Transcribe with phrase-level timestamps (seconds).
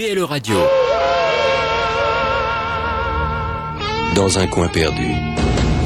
[0.00, 0.56] PLE Radio.
[4.14, 5.12] Dans un coin perdu,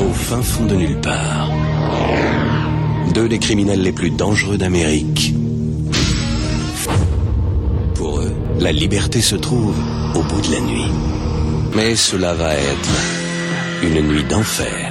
[0.00, 1.50] au fin fond de nulle part,
[3.12, 5.34] deux des criminels les plus dangereux d'Amérique.
[7.96, 9.74] Pour eux, la liberté se trouve
[10.14, 10.92] au bout de la nuit.
[11.74, 12.90] Mais cela va être
[13.82, 14.83] une nuit d'enfer.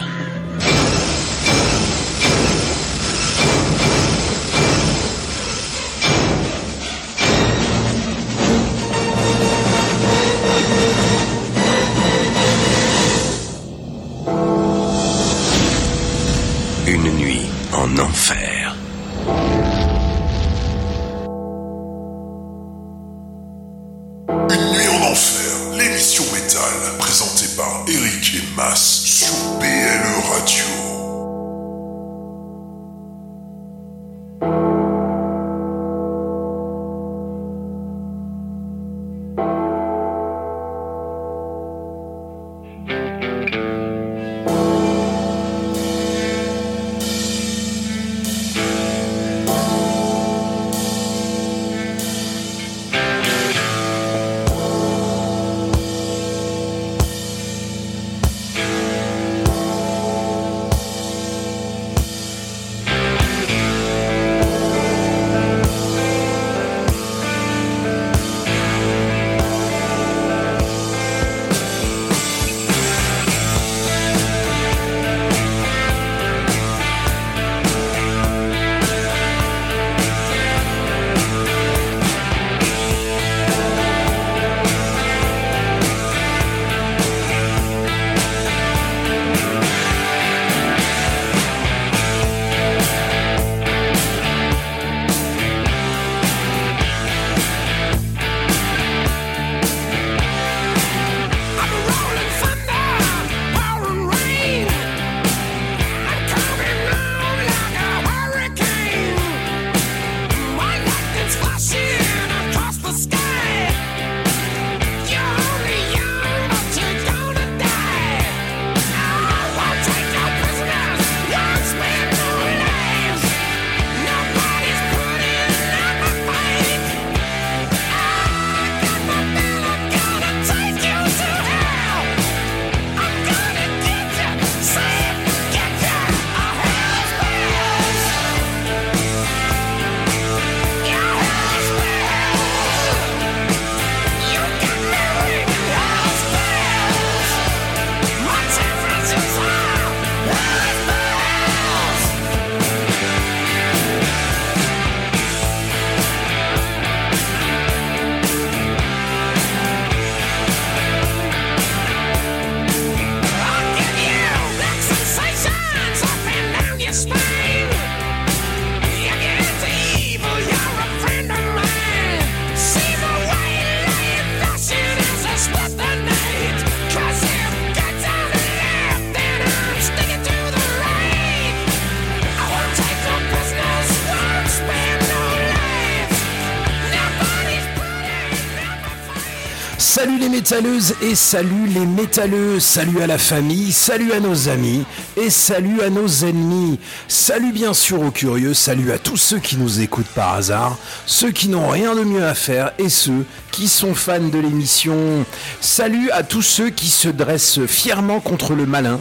[190.54, 194.86] Métalleuses et salut les métalleux, salut à la famille, salut à nos amis
[195.18, 196.80] et salut à nos ennemis.
[197.08, 200.78] Salut bien sûr aux curieux, salut à tous ceux qui nous écoutent par hasard,
[201.08, 205.26] ceux qui n'ont rien de mieux à faire et ceux qui sont fans de l'émission.
[205.60, 209.00] Salut à tous ceux qui se dressent fièrement contre le malin.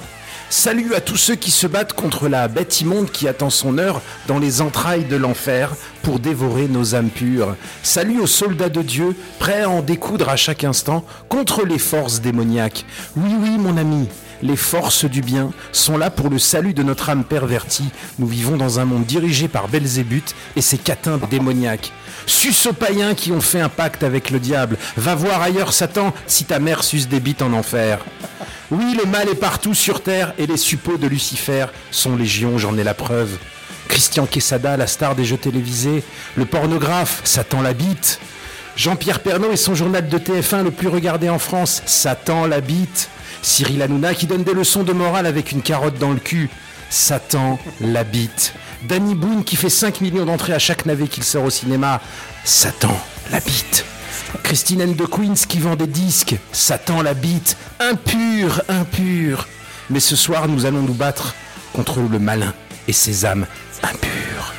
[0.48, 4.00] Salut à tous ceux qui se battent contre la bête immonde qui attend son heure
[4.26, 7.56] dans les entrailles de l'enfer pour dévorer nos âmes pures.
[7.82, 12.20] Salut aux soldats de Dieu, prêts à en découdre à chaque instant contre les forces
[12.20, 12.84] démoniaques.
[13.16, 14.08] Oui, oui, mon ami,
[14.42, 17.90] les forces du bien sont là pour le salut de notre âme pervertie.
[18.18, 21.92] Nous vivons dans un monde dirigé par Belzébuth et ses catins démoniaques.
[22.26, 24.78] Suce aux païens qui ont fait un pacte avec le diable.
[24.96, 28.00] Va voir ailleurs Satan si ta mère suce des bites en enfer.
[28.70, 32.76] Oui, le mal est partout sur terre et les suppôts de Lucifer sont légion, j'en
[32.78, 33.36] ai la preuve.
[33.88, 36.02] Christian Quesada, la star des jeux télévisés,
[36.36, 38.20] le pornographe, Satan la bite.
[38.76, 43.08] Jean-Pierre Pernaut et son journal de TF1 le plus regardé en France, Satan la bite.
[43.42, 46.48] Cyril Hanouna qui donne des leçons de morale avec une carotte dans le cul,
[46.90, 48.54] Satan la bite.
[48.84, 52.00] Danny Boone qui fait 5 millions d'entrées à chaque navet qu'il sort au cinéma,
[52.44, 52.96] Satan
[53.30, 53.84] la bite.
[54.42, 59.48] Christine Anne de Queens qui vend des disques, Satan la bite, impur, impur.
[59.90, 61.34] Mais ce soir, nous allons nous battre
[61.72, 62.54] contre le malin
[62.88, 63.46] et ses âmes
[63.82, 64.54] impures.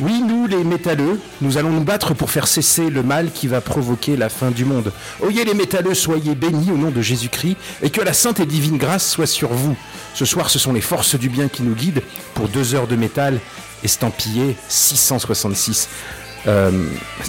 [0.00, 3.60] Oui, nous, les métalleux, nous allons nous battre pour faire cesser le mal qui va
[3.60, 4.92] provoquer la fin du monde.
[5.20, 8.78] Oyez les métalleux, soyez bénis au nom de Jésus-Christ et que la sainte et divine
[8.78, 9.76] grâce soit sur vous.
[10.14, 12.02] Ce soir, ce sont les forces du bien qui nous guident
[12.34, 13.40] pour deux heures de métal
[13.82, 15.88] estampillé 666.
[16.46, 16.70] Euh,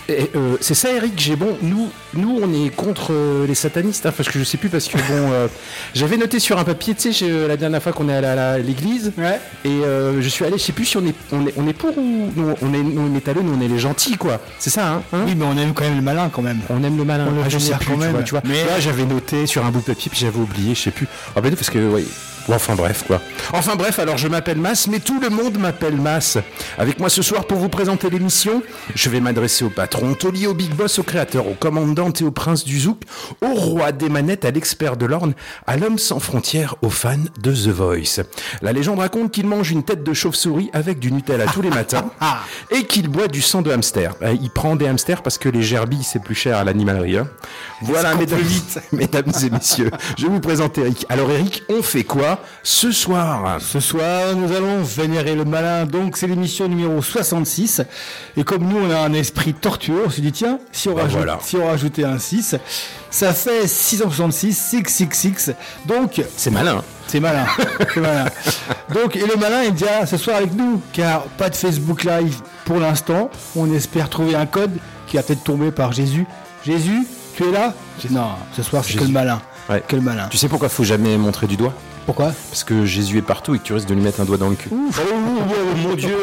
[0.09, 1.13] euh, c'est ça, Eric.
[1.17, 1.57] J'ai bon.
[1.61, 4.87] Nous, nous, on est contre euh, les satanistes, hein, parce que je sais plus parce
[4.87, 5.47] que bon, euh,
[5.93, 9.11] j'avais noté sur un papier, tu sais, la dernière fois qu'on est allé à l'église,
[9.17, 9.39] Ouais.
[9.65, 11.73] et euh, je suis allé, je sais plus si on est, on est, on est
[11.73, 14.39] pour ou on est, les métalleux, nous, on est les gentils, quoi.
[14.59, 15.21] C'est ça, hein, hein?
[15.25, 16.59] Oui, mais on aime quand même le malin quand même.
[16.69, 17.27] on aime le malin.
[17.29, 18.11] On Ah, je sais plus, quand tu même.
[18.11, 18.41] vois, tu vois.
[18.45, 21.07] Mais- Là, j'avais noté sur un bout de papier, puis j'avais oublié, je sais plus.
[21.35, 22.05] Ah ben non, parce que, oui.
[22.51, 23.21] Enfin bref, quoi.
[23.53, 26.39] Enfin bref, alors je m'appelle Mas, mais tout le monde m'appelle Mas.
[26.79, 28.63] Avec moi ce soir pour vous présenter l'émission,
[28.95, 32.23] je vais m'adresser au patron, au taulier, au big boss, au créateur, au commandant et
[32.23, 33.01] au prince du zouk,
[33.41, 35.33] au roi des manettes, à l'expert de l'orne,
[35.67, 38.23] à l'homme sans frontières, aux fans de The Voice.
[38.61, 42.09] La légende raconte qu'il mange une tête de chauve-souris avec du Nutella tous les matins
[42.71, 44.13] et qu'il boit du sang de hamster.
[44.21, 47.17] Euh, Il prend des hamsters parce que les gerbilles, c'est plus cher à l'animalerie.
[47.17, 47.27] hein.
[47.81, 48.39] Voilà, mesdames,
[48.93, 51.05] mesdames et messieurs, je vous présente Eric.
[51.09, 53.59] Alors Eric, on fait quoi ce soir?
[53.61, 55.85] Ce soir, nous allons vénérer le malin.
[55.85, 57.81] Donc, c'est l'émission numéro 66.
[58.37, 61.03] Et comme nous, on a un esprit tortueux, on s'est dit, tiens, si on, Bah
[61.03, 61.39] rajoute, voilà.
[61.41, 61.67] si on
[61.99, 62.55] un 6,
[63.09, 65.51] ça fait 666, 666.
[65.85, 66.83] Donc, C'est malin.
[67.07, 67.45] c'est malin.
[67.93, 68.25] c'est malin.
[68.93, 72.41] Donc, et le malin est déjà ce soir avec nous, car pas de Facebook Live
[72.65, 73.29] pour l'instant.
[73.55, 74.71] On espère trouver un code
[75.07, 76.25] qui va peut-être tomber par Jésus.
[76.65, 77.73] Jésus, tu es là?
[78.09, 79.41] Non, ce soir, c'est que le malin.
[79.69, 79.83] Ouais.
[79.87, 80.27] Que le malin.
[80.29, 81.73] Tu sais pourquoi faut jamais montrer du doigt?
[82.09, 84.37] Pourquoi Parce que Jésus est partout et que tu risques de lui mettre un doigt
[84.37, 84.71] dans le cul.
[84.71, 85.15] Oh,
[85.77, 86.17] mon Dieu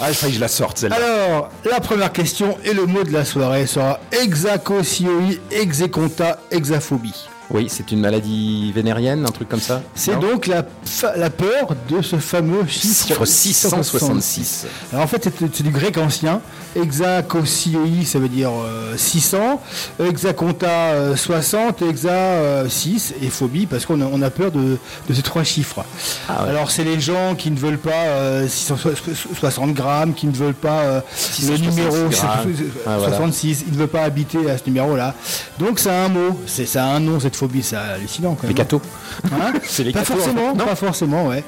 [0.00, 0.96] Ah, il fallait que je la sorte celle-là.
[0.96, 7.28] Alors, la première question et le mot de la soirée sera hexacosioi, execonta, hexaphobie.
[7.50, 12.16] Oui, c'est une maladie vénérienne, un truc comme ça C'est donc la, peur de ce
[12.16, 14.66] fameux chiffre, Chiffre 666.
[14.92, 16.40] Alors en fait, c'est c'est du grec ancien.
[16.76, 19.60] Hexakosioi, ça veut dire euh, 600.
[20.00, 21.82] Hexaconta, euh, 60.
[21.82, 23.14] Hexa, euh, 6.
[23.22, 25.84] Et phobie, parce qu'on a, on a peur de, de ces trois chiffres.
[26.28, 26.50] Ah ouais.
[26.50, 30.80] Alors, c'est les gens qui ne veulent pas euh, 660 grammes, qui ne veulent pas
[30.80, 32.54] euh, le 666 numéro grammes.
[32.86, 33.16] Ah, voilà.
[33.16, 33.64] 66.
[33.68, 35.14] Ils ne veulent pas habiter à ce numéro-là.
[35.58, 36.40] Donc, ça a un mot.
[36.46, 37.62] C'est, ça a un nom, cette phobie.
[37.62, 38.56] C'est hallucinant quand Les même.
[38.56, 38.80] cathos.
[39.26, 40.58] Hein C'est les pas cathos, en forcément, fait.
[40.58, 40.64] Non.
[40.66, 41.44] pas forcément, ouais.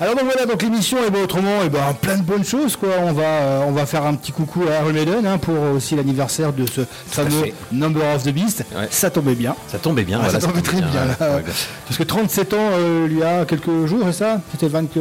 [0.00, 2.88] Alors donc voilà, donc l'émission est ben, autrement, et ben plein de bonnes choses quoi.
[3.02, 6.52] On va, euh, on va faire un petit coucou à Maiden hein, pour aussi l'anniversaire
[6.52, 7.46] de ce fameux.
[7.72, 8.64] Number of the Beast.
[8.74, 8.88] Ouais.
[8.90, 9.54] Ça tombait bien.
[9.68, 10.40] Ça tombait bien, Ah, voilà.
[10.40, 10.86] ça tombait très bien.
[10.86, 11.34] ouais, là.
[11.36, 11.52] ouais, bien.
[11.86, 14.40] Parce que 37 ans, euh, il y a quelques jours, c'est ça?
[14.52, 14.98] C'était 20 que-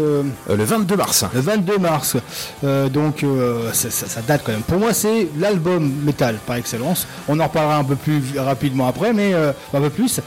[0.49, 1.23] Euh, le 22 mars.
[1.33, 2.17] le 22 mars.
[2.63, 4.61] Euh, donc euh, ça, ça- ça date quand même.
[4.61, 7.07] Pour moi, c'est l'album métal par excellence.
[7.27, 10.19] On en reparlera un peu plus rapidement après, mais euh, un peu plus.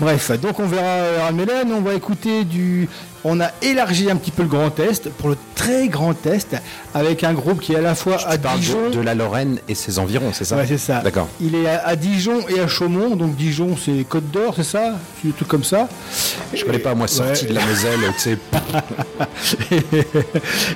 [0.00, 2.88] Bref, donc on verra Iron Maiden, on va écouter du...
[3.24, 6.56] On a élargi un petit peu le grand test pour le très grand test
[6.92, 8.88] avec un groupe qui est à la fois à Tu Dijon...
[8.90, 11.02] de, de la Lorraine et ses environs, c'est ça Ouais, c'est ça.
[11.02, 11.28] D'accord.
[11.40, 13.14] Il est à, à Dijon et à Chaumont.
[13.14, 14.94] Donc Dijon, c'est Côte d'Or, c'est ça
[15.36, 15.86] truc comme ça.
[16.52, 17.50] Je connais pas, moi, sorti Ouais.
[17.50, 18.38] de la Moselle, tu sais.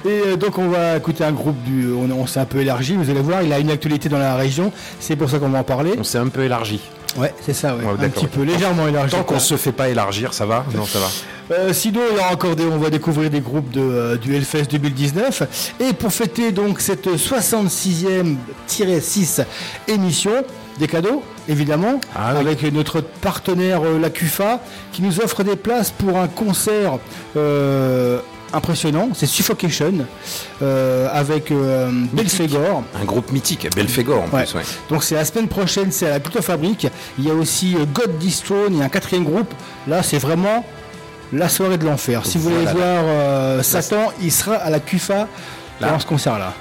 [0.04, 1.88] Et euh, donc on va écouter un groupe du.
[1.92, 4.36] On, on s'est un peu élargi, vous allez voir, il a une actualité dans la
[4.36, 4.72] région.
[5.00, 5.94] C'est pour ça qu'on va en parler.
[5.98, 6.80] On s'est un peu élargi.
[7.18, 7.84] Ouais, c'est ça, ouais.
[7.84, 9.10] Ouais, un petit peu, légèrement élargi.
[9.12, 9.38] Tant qu'on quoi.
[9.40, 11.06] se fait pas élargir, ça va Non, ça va.
[11.52, 14.34] Euh, sinon, il y aura encore des, on va découvrir des groupes de, euh, du
[14.34, 15.74] Hellfest 2019.
[15.78, 17.06] Et pour fêter donc cette
[18.68, 19.44] 66e-6
[19.86, 20.32] émission,
[20.78, 22.40] des cadeaux, évidemment, Ah oui.
[22.40, 24.61] avec notre partenaire euh, la CUFA,
[24.92, 26.99] qui nous offre des places pour un concert
[27.37, 28.18] euh,
[28.53, 29.09] impressionnant.
[29.15, 29.93] C'est Suffocation,
[30.62, 32.83] euh, avec euh, Belphégor.
[33.00, 34.45] Un groupe mythique, Belphégor en Ouais.
[34.45, 34.62] plus, ouais.
[34.91, 36.87] Donc c'est la semaine prochaine, c'est à la Culture Fabrique.
[37.19, 38.19] Il y a aussi euh, God
[38.79, 39.53] y a un quatrième groupe.
[39.87, 40.65] Là, c'est vraiment
[41.33, 42.25] la soirée de l'enfer.
[42.25, 42.73] Si vous voulez Voilà.
[42.73, 45.26] voir euh, Satan, il sera à la CUFA
[45.81, 46.53] dans ce concert-là.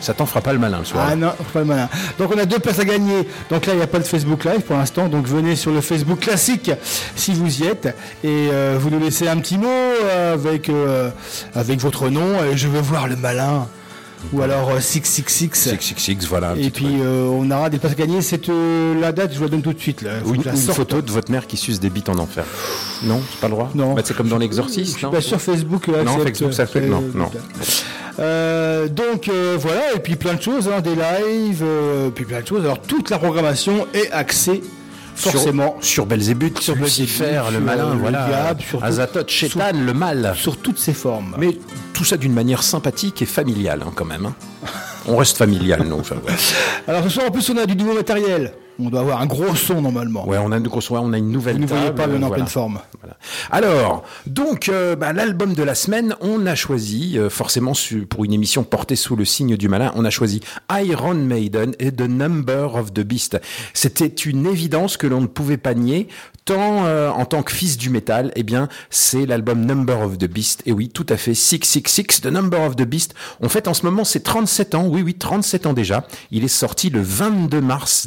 [0.00, 1.06] Ça t'en fera pas le malin le soir.
[1.10, 1.88] Ah non, pas le malin.
[2.18, 3.28] Donc on a deux places à gagner.
[3.50, 5.08] Donc là, il n'y a pas de Facebook Live pour l'instant.
[5.08, 6.70] Donc venez sur le Facebook classique
[7.16, 7.86] si vous y êtes.
[8.24, 11.10] Et euh, vous nous laissez un petit mot euh, avec, euh,
[11.54, 12.38] avec votre nom.
[12.54, 13.68] Je veux voir le malin.
[14.32, 15.70] Ou alors euh, 666.
[15.70, 16.54] 666, voilà.
[16.58, 18.20] Et puis euh, on aura des places à gagner.
[18.22, 20.02] C'est euh, la date, je vous la donne tout de suite.
[20.02, 20.10] Là.
[20.24, 22.44] Ou la ou une photo de votre mère qui suce des bites en enfer.
[23.04, 23.94] Non, j'ai pas le droit Non.
[23.94, 25.86] Bah, c'est comme dans l'exorciste, pas sur Facebook.
[25.86, 27.30] Là, Non, Facebook, ça fait- non, euh, non.
[28.20, 32.40] Euh, donc euh, voilà, et puis plein de choses, hein, des lives, euh, puis plein
[32.40, 32.64] de choses.
[32.64, 34.62] Alors toute la programmation est axée
[35.18, 38.26] forcément Sur, sur Belzébuth, Sur Lucifer, le malin, euh, le voilà.
[38.28, 40.32] diable, sur Azathoth, Chétan, le mal.
[40.36, 41.34] sur toutes ses formes.
[41.38, 41.56] Mais
[41.92, 44.26] tout ça d'une manière sympathique et familiale, hein, quand même.
[44.26, 44.34] hein.
[45.06, 45.98] On reste familial, nous.
[46.00, 46.32] enfin, ouais.
[46.86, 48.52] Alors ce soir en plus on a du nouveau matériel.
[48.80, 50.26] On doit avoir un gros son normalement.
[50.28, 52.30] Ouais, on a une grosse, on a une nouvelle Vous ne voyez pas, est en
[52.30, 52.78] pleine forme.
[53.00, 53.16] Voilà.
[53.50, 58.24] Alors, donc, euh, bah, l'album de la semaine, on a choisi, euh, forcément su- pour
[58.24, 62.02] une émission portée sous le signe du malin, on a choisi Iron Maiden et The
[62.08, 63.40] Number of the Beast.
[63.74, 66.06] C'était une évidence que l'on ne pouvait pas nier,
[66.44, 70.26] tant euh, en tant que fils du métal, eh bien, c'est l'album Number of the
[70.26, 70.62] Beast.
[70.66, 73.14] Et oui, tout à fait, 666, The Number of the Beast.
[73.40, 76.06] On fête en ce moment ses 37 ans, oui, oui, 37 ans déjà.
[76.30, 78.06] Il est sorti le 22 mars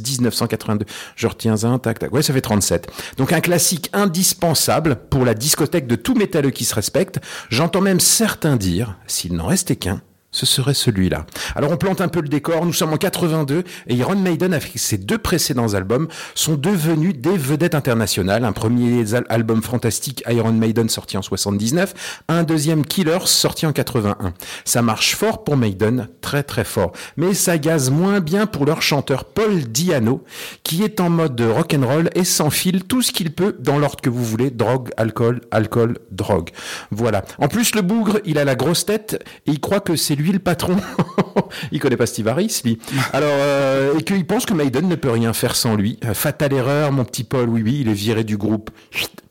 [0.70, 0.86] 1982.
[1.15, 2.13] Je retiens un, tac, tac.
[2.13, 2.91] Ouais, ça fait 37.
[3.18, 7.20] Donc un classique indispensable pour la discothèque de tout métalleux qui se respecte.
[7.50, 11.25] J'entends même certains dire, s'il n'en restait qu'un, ce serait celui-là.
[11.55, 14.71] Alors on plante un peu le décor, nous sommes en 82 et Iron Maiden avec
[14.77, 18.45] ses deux précédents albums sont devenus des vedettes internationales.
[18.45, 21.93] Un premier al- album fantastique Iron Maiden sorti en 79,
[22.29, 24.33] un deuxième Killers sorti en 81.
[24.63, 28.81] Ça marche fort pour Maiden, très très fort, mais ça gaze moins bien pour leur
[28.81, 30.23] chanteur Paul Diano
[30.63, 34.23] qui est en mode rock'n'roll et s'enfile tout ce qu'il peut dans l'ordre que vous
[34.23, 36.50] voulez, drogue, alcool, alcool, drogue.
[36.91, 37.23] Voilà.
[37.38, 40.32] En plus le bougre, il a la grosse tête et il croit que c'est lui
[40.32, 40.78] le patron.
[41.72, 42.80] il connaît pas Steve Harris, lui.
[43.13, 46.00] Alors, euh, et qu'il pense que Maiden ne peut rien faire sans lui.
[46.06, 48.72] Euh, Fatale erreur, mon petit Paul, oui, oui, il est viré du groupe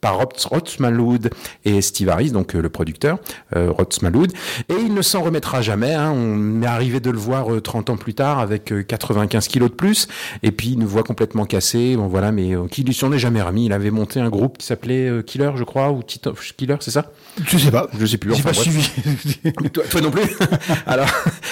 [0.00, 0.18] par
[0.66, 1.30] Smallwood
[1.64, 3.18] et Steve Harris, donc euh, le producteur,
[3.56, 3.72] euh.
[4.68, 5.94] Et il ne s'en remettra jamais.
[5.94, 6.10] Hein.
[6.10, 9.70] On m'est arrivé de le voir euh, 30 ans plus tard avec euh, 95 kilos
[9.70, 10.08] de plus.
[10.42, 11.96] Et puis, une voix complètement cassée.
[11.96, 13.66] Bon, voilà, mais euh, qui s'en est jamais remis.
[13.66, 17.10] Il avait monté un groupe qui s'appelait Killer, je crois, ou Titan Killer, c'est ça?
[17.46, 17.88] Je sais pas.
[17.98, 18.30] Je sais plus.
[18.34, 18.62] J'ai enfin, pas bref.
[18.62, 19.52] suivi.
[19.72, 20.22] Toi, toi non plus.
[20.86, 21.06] Alors,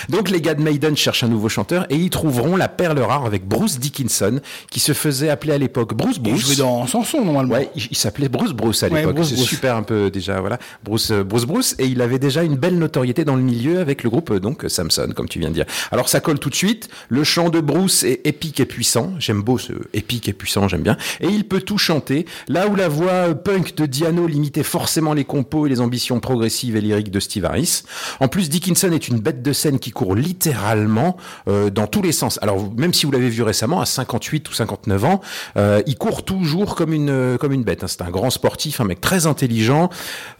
[0.09, 3.25] donc les gars de Maiden cherchent un nouveau chanteur et ils trouveront la perle rare
[3.27, 6.47] avec Bruce Dickinson, qui se faisait appeler à l'époque Bruce Il Bruce.
[6.47, 7.55] jouait dans Samson normalement.
[7.55, 9.15] Ouais, il, il s'appelait Bruce Bruce à l'époque.
[9.15, 9.49] Bruce C'est Bruce.
[9.49, 10.59] super un peu déjà, voilà.
[10.85, 11.75] Bruce, euh, Bruce Bruce.
[11.79, 14.65] Et il avait déjà une belle notoriété dans le milieu avec le groupe, euh, donc,
[14.69, 15.67] Samson, comme tu viens de dire.
[15.93, 16.89] Alors, ça colle tout de suite.
[17.09, 19.13] Le chant de Bruce est épique et puissant.
[19.19, 20.97] J'aime beau ce épique et puissant, j'aime bien.
[21.21, 22.27] Et il peut tout chanter.
[22.49, 26.77] Là où la voix punk de Diano limitait forcément les compos et les ambitions progressives
[26.77, 27.83] et lyriques de Steve Harris.
[28.21, 31.17] En plus, Dickinson est une bête de scène qui court littéralement
[31.49, 32.39] euh, dans tous les sens.
[32.43, 35.21] Alors, même si vous l'avez vu récemment, à 58 ou 59 ans,
[35.57, 37.85] euh, il court toujours comme une euh, comme une bête.
[37.85, 37.89] hein.
[37.89, 39.89] C'est un grand sportif, un mec très intelligent.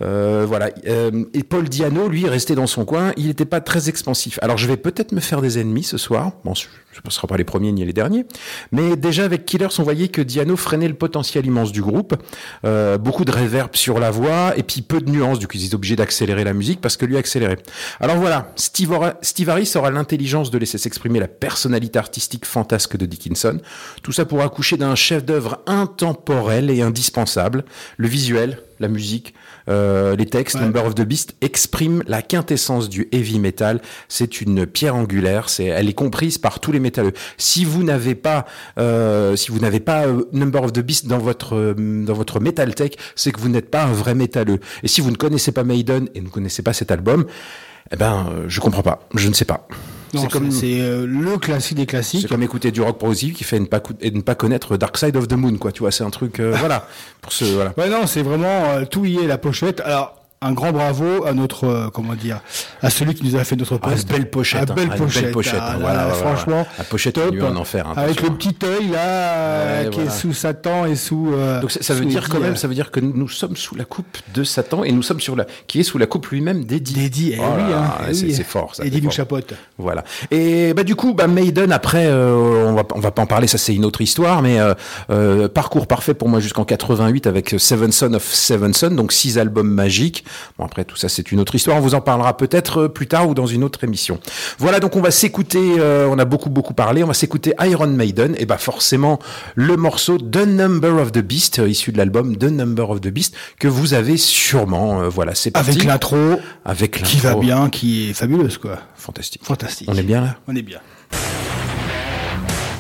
[0.01, 0.71] Voilà.
[0.85, 4.39] Et Paul Diano, lui, resté dans son coin, il n'était pas très expansif.
[4.43, 6.33] Alors, je vais peut-être me faire des ennemis ce soir.
[6.45, 6.55] Bon,
[7.05, 8.27] ce ne sera pas les premiers ni les derniers.
[8.73, 12.15] Mais déjà, avec Killers, on voyait que Diano freinait le potentiel immense du groupe.
[12.65, 15.39] Euh, beaucoup de réverb sur la voix et puis peu de nuances.
[15.39, 17.59] Du coup, ils étaient obligés d'accélérer la musique parce que lui accélérait.
[18.01, 23.07] Alors voilà, Steve, Steve Harris aura l'intelligence de laisser s'exprimer la personnalité artistique fantasque de
[23.07, 23.61] Dickinson.
[24.03, 27.65] Tout ça pour accoucher d'un chef-d'œuvre intemporel et indispensable.
[27.97, 29.35] Le visuel, la musique,
[29.69, 30.65] euh, les textes, Ouais.
[30.65, 33.81] Number of the Beast expriment la quintessence du heavy metal.
[34.09, 35.49] C'est une pierre angulaire.
[35.49, 37.13] C'est, elle est comprise par tous les métalleux.
[37.37, 38.47] Si vous n'avez pas,
[38.79, 42.41] euh, si vous n'avez pas euh, Number of the Beast dans votre euh, dans votre
[42.41, 44.61] metal tech, c'est que vous n'êtes pas un vrai métalleux.
[44.83, 47.27] Et si vous ne connaissez pas Maiden et ne connaissez pas cet album,
[47.91, 49.01] eh ben, je comprends pas.
[49.15, 49.67] Je ne sais pas.
[50.15, 52.23] C'est comme c'est euh, le classique des classiques.
[52.23, 54.97] c'est comme écouter du rock progressif qui fait ne pas, et ne pas connaître Dark
[54.97, 55.73] Side of the Moon, quoi.
[55.73, 56.87] Tu vois, c'est un truc, euh, voilà.
[57.21, 57.73] Pour ce, voilà.
[57.77, 59.81] Ouais, non, c'est vraiment euh, tout y est la pochette.
[59.81, 62.41] Alors, un grand bravo à notre, euh, comment dire,
[62.81, 64.09] à celui qui nous a fait notre Ah, poste.
[64.09, 64.75] belle pochette, Ah, hein.
[64.77, 65.23] belle Ah, une pochette.
[65.25, 65.73] belle pochette, Ah, hein.
[65.73, 66.67] là, Voilà, là, voilà, franchement.
[66.79, 67.35] La pochette top.
[67.43, 70.13] en enfer, hein, Avec le petit œil là, Ouais, qui voilà.
[70.13, 71.33] est sous Satan et sous.
[71.35, 73.29] euh, Donc ça, ça veut dire Eddie, quand même, euh, ça veut dire que nous,
[73.29, 76.07] sommes sous la coupe de Satan et nous sommes sur la, qui est sous la
[76.07, 76.95] coupe lui-même d'Eddie.
[76.95, 78.35] D'Eddie, eh Oh oui, hein, eh c'est oui.
[78.35, 78.85] c'est fort, ça.
[78.85, 79.55] Eddie nous chapote.
[79.77, 80.05] Voilà.
[80.31, 83.49] Et bah du coup, bah Maiden après, euh, on va on va pas en parler,
[83.49, 84.75] ça c'est une autre histoire, mais euh,
[85.11, 89.37] euh, parcours parfait pour moi jusqu'en 88 avec Seven Son of Seven Son, donc six
[89.39, 90.25] albums magiques.
[90.59, 93.07] Bon après tout ça c'est une autre histoire, on vous en parlera peut-être euh, plus
[93.07, 94.21] tard ou dans une autre émission.
[94.59, 97.87] Voilà donc on va s'écouter, euh, on a beaucoup beaucoup parlé, on va s'écouter Iron
[97.89, 99.19] Maiden et bah forcément
[99.55, 103.09] le morceau The Number of the Beast euh, issu de l'album The Number of the
[103.09, 105.01] Beast que vous avez sûrement.
[105.03, 105.71] euh, voilà c'est parti.
[105.71, 107.41] Avec l'intro avec qui va l'intro.
[107.43, 108.79] bien, qui est fabuleuse, quoi.
[108.97, 109.43] fantastique.
[109.45, 109.89] Fantastique.
[109.91, 110.37] On est bien là?
[110.47, 110.79] On est bien.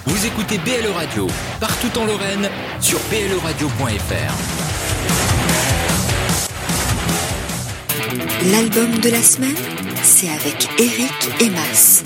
[0.06, 1.26] Vous écoutez BLE Radio,
[1.60, 2.48] partout en Lorraine,
[2.80, 4.67] sur bleradio.fr.
[8.50, 9.54] L'album de la semaine,
[10.02, 12.04] c'est avec Eric et Mas.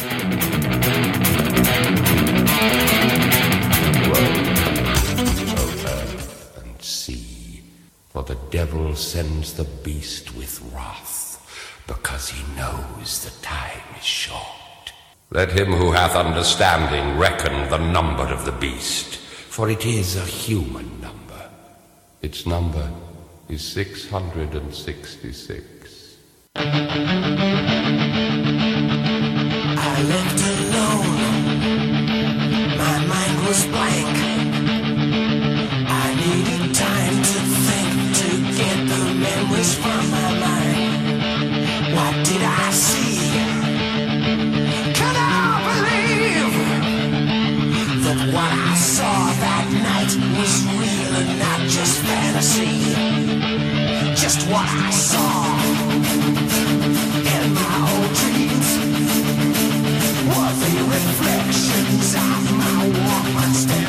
[8.12, 11.40] For the devil sends the beast with wrath,
[11.87, 14.92] because he knows the time is short.
[15.30, 19.16] Let him who hath understanding reckon the number of the beast,
[19.49, 21.49] for it is a human number.
[22.21, 22.90] Its number
[23.49, 25.71] is 666.
[51.68, 52.94] Just fantasy?
[54.14, 55.51] Just what I saw
[60.92, 63.81] reflections of my Walkman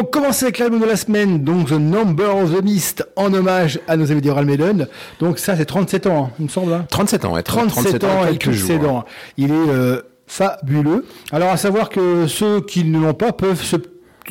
[0.00, 3.78] donc commencé avec l'album de la semaine, donc The Number of the Beast, en hommage
[3.86, 4.88] à nos amis d'Iron Maiden.
[5.18, 6.72] Donc ça c'est 37 ans, hein, il me semble.
[6.72, 6.86] hein.
[6.90, 7.42] 37 ans, ouais.
[7.42, 8.98] 37, ans et quelques jours.
[8.98, 9.04] hein.
[9.36, 11.04] Il est euh, fabuleux.
[11.32, 13.76] Alors à savoir que ceux qui ne l'ont pas peuvent se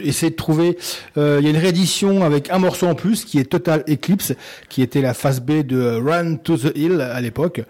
[0.01, 0.77] essayer de trouver
[1.17, 4.33] euh, il y a une réédition avec un morceau en plus qui est Total Eclipse
[4.69, 7.61] qui était la phase B de Run to the Hill à l'époque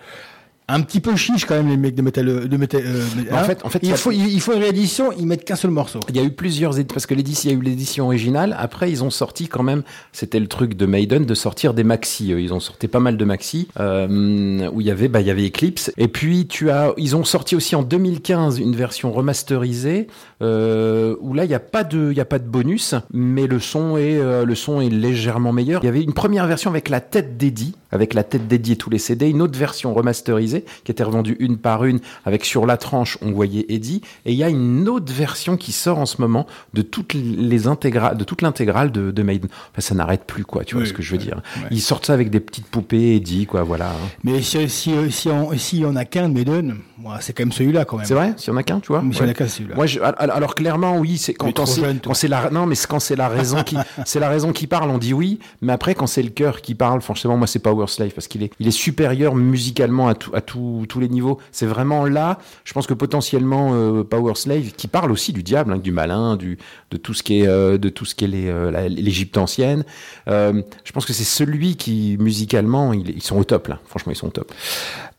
[0.69, 3.43] un petit peu chiche quand même les mecs de métal de métal euh, En hein.
[3.43, 5.99] fait- en fait, il y faut il, faut une réédition ils mettent qu'un seul morceau
[6.09, 8.55] Il y a eu plusieurs éditions, parce que l'édition, il y a eu l'édition originale.
[8.57, 12.31] Après, ils ont sorti quand même, c'était le truc de Maiden, de sortir des maxi.
[12.31, 12.41] eux.
[12.41, 15.31] Ils ont sorti pas mal de maxi, euh, où il y avait, bah, il y
[15.31, 15.91] avait Eclipse.
[15.97, 20.07] Et puis, tu as, ils ont sorti aussi en 2015 une version remasterisée,
[20.41, 23.47] euh, où là, il n'y a pas de, il y a pas de bonus, mais
[23.47, 25.81] le son est, euh, le son est légèrement meilleur.
[25.83, 28.75] Il y avait une première version avec la tête d'Eddie, avec la tête d'Eddie et
[28.75, 32.65] tous les CD, une autre version remasterisée, qui était revendue une par une, avec sur
[32.65, 36.05] la tranche, on voyait Eddie, et il y a une autre version qui sort en
[36.05, 39.49] ce moment de toutes les intégrales, de toute l'intégrale de, de Maiden.
[39.71, 41.41] Enfin, ça n'arrête plus, quoi, tu vois Oui, ce que je veux dire.
[41.57, 41.67] ouais.
[41.71, 43.89] Ils sortent ça avec des petites poupées Eddie, quoi, voilà.
[43.91, 44.07] hein.
[44.23, 47.53] mais si si si on, si on a qu'un de Maiden moi, c'est quand même
[47.53, 48.33] celui-là quand même C'est vrai?
[48.35, 49.01] S'il y en a qu'un, tu vois?
[49.01, 49.33] Mais s'il y en a Ouais.
[49.33, 49.75] qu'un, celui-là.
[49.75, 51.65] Moi, je- alors, clairement, oui, c'est quand, quand
[52.13, 54.97] c'est la non, mais quand c'est la raison qui c'est la raison qui parle, on
[54.97, 55.39] dit oui.
[55.61, 58.43] Mais après, quand c'est le cœur qui parle, franchement, moi, c'est Power Slave parce qu'il
[58.43, 61.39] est il est supérieur musicalement à tout à tous les niveaux.
[61.51, 62.37] C'est vraiment là.
[62.65, 66.35] Je pense que potentiellement euh, Power Slave qui parle aussi du diable, hein, du malin,
[66.35, 66.57] du
[66.91, 69.83] de tout ce qui est euh, de tout ce qui est euh, l'Égypte ancienne.
[70.27, 73.79] Je pense que c'est celui qui musicalement il- ils sont au top là.
[73.85, 74.51] Franchement, ils sont au top.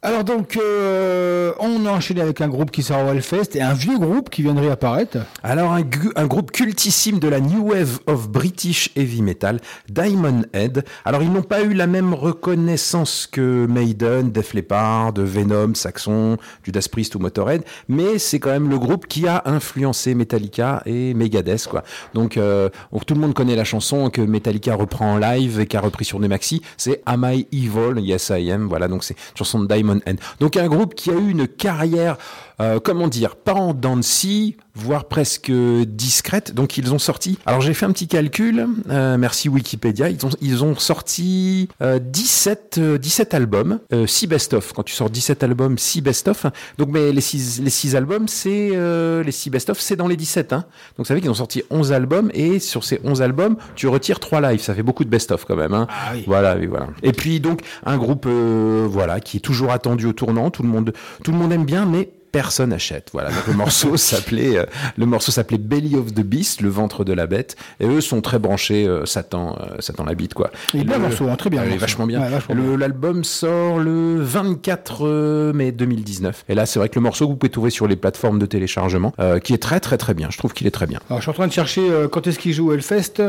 [0.02, 3.74] Alors donc, euh, on a enchaîné avec un groupe qui sort au Hellfest et un
[3.74, 5.18] vieux groupe qui vient de réapparaître.
[5.42, 9.60] Alors, un, groupe cultissime de la New Wave of British Heavy Metal,
[9.90, 10.86] Diamond Head.
[11.04, 16.86] Alors, ils n'ont pas eu la même reconnaissance que Maiden, Def Leppard, Venom, Saxon, Judas
[16.90, 21.66] Priest ou Motorhead, mais c'est quand même le groupe qui a influencé Metallica et Megadeth,
[21.66, 21.84] quoi.
[22.14, 22.70] Donc, euh,
[23.06, 26.06] tout le monde connaît la chanson que Metallica reprend en live et qui a repris
[26.06, 26.62] sur des maxi.
[26.78, 28.00] C'est Am I Evil?
[28.00, 28.66] Yes, I Am.
[28.66, 29.89] Voilà, donc c'est une chanson de Diamond
[30.38, 32.16] Donc, un groupe qui a eu une carrière
[32.60, 36.54] euh, comment dire, pas en dents de scie, voire presque discrète.
[36.54, 37.38] Donc ils ont sorti.
[37.46, 38.66] Alors j'ai fait un petit calcul.
[38.90, 40.08] euh, merci Wikipédia.
[40.10, 44.72] Ils ont ils ont sorti euh, 17 euh, 17 albums, euh, 6 best-of.
[44.72, 46.46] Quand tu sors 17 albums, 6 best-of.
[46.78, 50.16] Donc mais les 6 les six albums, c'est euh, les 6 best-of, c'est dans les
[50.16, 50.64] 17 hein.
[50.96, 53.88] Donc ça veut dire qu'ils ont sorti 11 albums et sur ces 11 albums, tu
[53.88, 55.86] retires 3 lives, ça fait beaucoup de best-of quand même hein.
[55.90, 56.24] Ah oui.
[56.26, 56.88] Voilà, oui, voilà.
[57.02, 60.68] Et puis donc un groupe euh, voilà qui est toujours attendu au tournant, tout le
[60.68, 60.92] monde
[61.24, 63.10] tout le monde aime bien mais personne achète.
[63.12, 64.64] Voilà, donc le morceau s'appelait euh,
[64.96, 67.56] le morceau s'appelait Belly of the Beast, le ventre de la bête.
[67.80, 70.50] Et eux sont très branchés euh, Satan, euh, Satan la bite quoi.
[70.74, 71.62] Il est bien morceau, hein, très bien.
[71.62, 72.20] Ah, il est vachement bien.
[72.20, 72.76] Ouais, vachement Le- bien.
[72.78, 76.44] L'album sort le 24 euh, mai 2019.
[76.48, 78.46] Et là, c'est vrai que le morceau que vous pouvez trouver sur les plateformes de
[78.46, 80.28] téléchargement, euh, qui est très très très bien.
[80.30, 81.00] Je trouve qu'il est très bien.
[81.08, 83.22] Alors, je suis en train de chercher euh, quand est-ce qu'il joue Hellfest.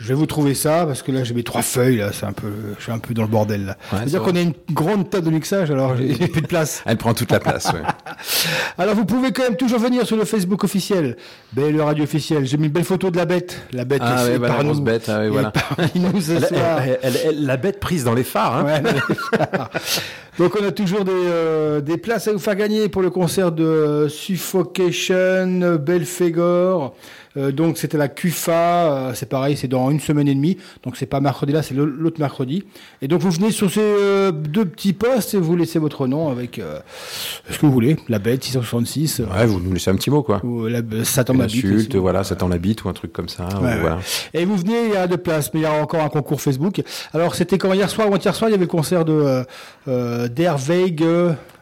[0.00, 2.32] Je vais vous trouver ça parce que là j'ai mes trois feuilles là, c'est un
[2.32, 2.46] peu,
[2.78, 3.72] je suis un peu dans le bordel là.
[3.72, 6.82] Ouais, C'est-à-dire c'est qu'on a une grande table de mixage, alors j'ai plus de place.
[6.86, 7.66] Elle prend toute la place.
[7.72, 7.80] ouais.
[8.78, 11.16] Alors vous pouvez quand même toujours venir sur le Facebook officiel,
[11.52, 12.44] Belle Radio officiel.
[12.46, 14.84] J'ai mis une belle photo de la bête, la bête Ah ouais, par grosse nous.
[14.84, 15.52] bête, ah Et voilà.
[15.96, 16.78] nous ce Elle- soir.
[17.02, 18.58] elle- la bête prise dans les phares.
[18.58, 18.64] Hein.
[18.82, 18.82] Ouais,
[20.38, 23.50] Donc on a toujours des, euh, des places à vous faire gagner pour le concert
[23.50, 26.94] de Suffocation, Belphégor.
[27.36, 30.56] Euh, donc c'était la QFA, euh, c'est pareil, c'est dans une semaine et demie.
[30.82, 32.64] Donc c'est pas mercredi là, c'est l'autre mercredi.
[33.02, 36.30] Et donc vous venez sur ces euh, deux petits postes et vous laissez votre nom
[36.30, 36.80] avec euh,
[37.50, 40.22] ce que vous voulez, la bête 666 euh, Ouais, vous nous laissez un petit mot
[40.22, 40.44] quoi.
[40.44, 41.88] ou la Satan aussi.
[41.94, 43.48] voilà, ça t'en la bite ou un truc comme ça.
[43.60, 43.98] ou Ouais, voilà.
[44.34, 46.40] Et vous venez, il y a deux places, mais il y a encore un concours
[46.40, 46.82] Facebook.
[47.12, 49.44] Alors c'était quand hier soir ou hier soir, il y avait le concert de
[50.28, 51.04] d'Herveig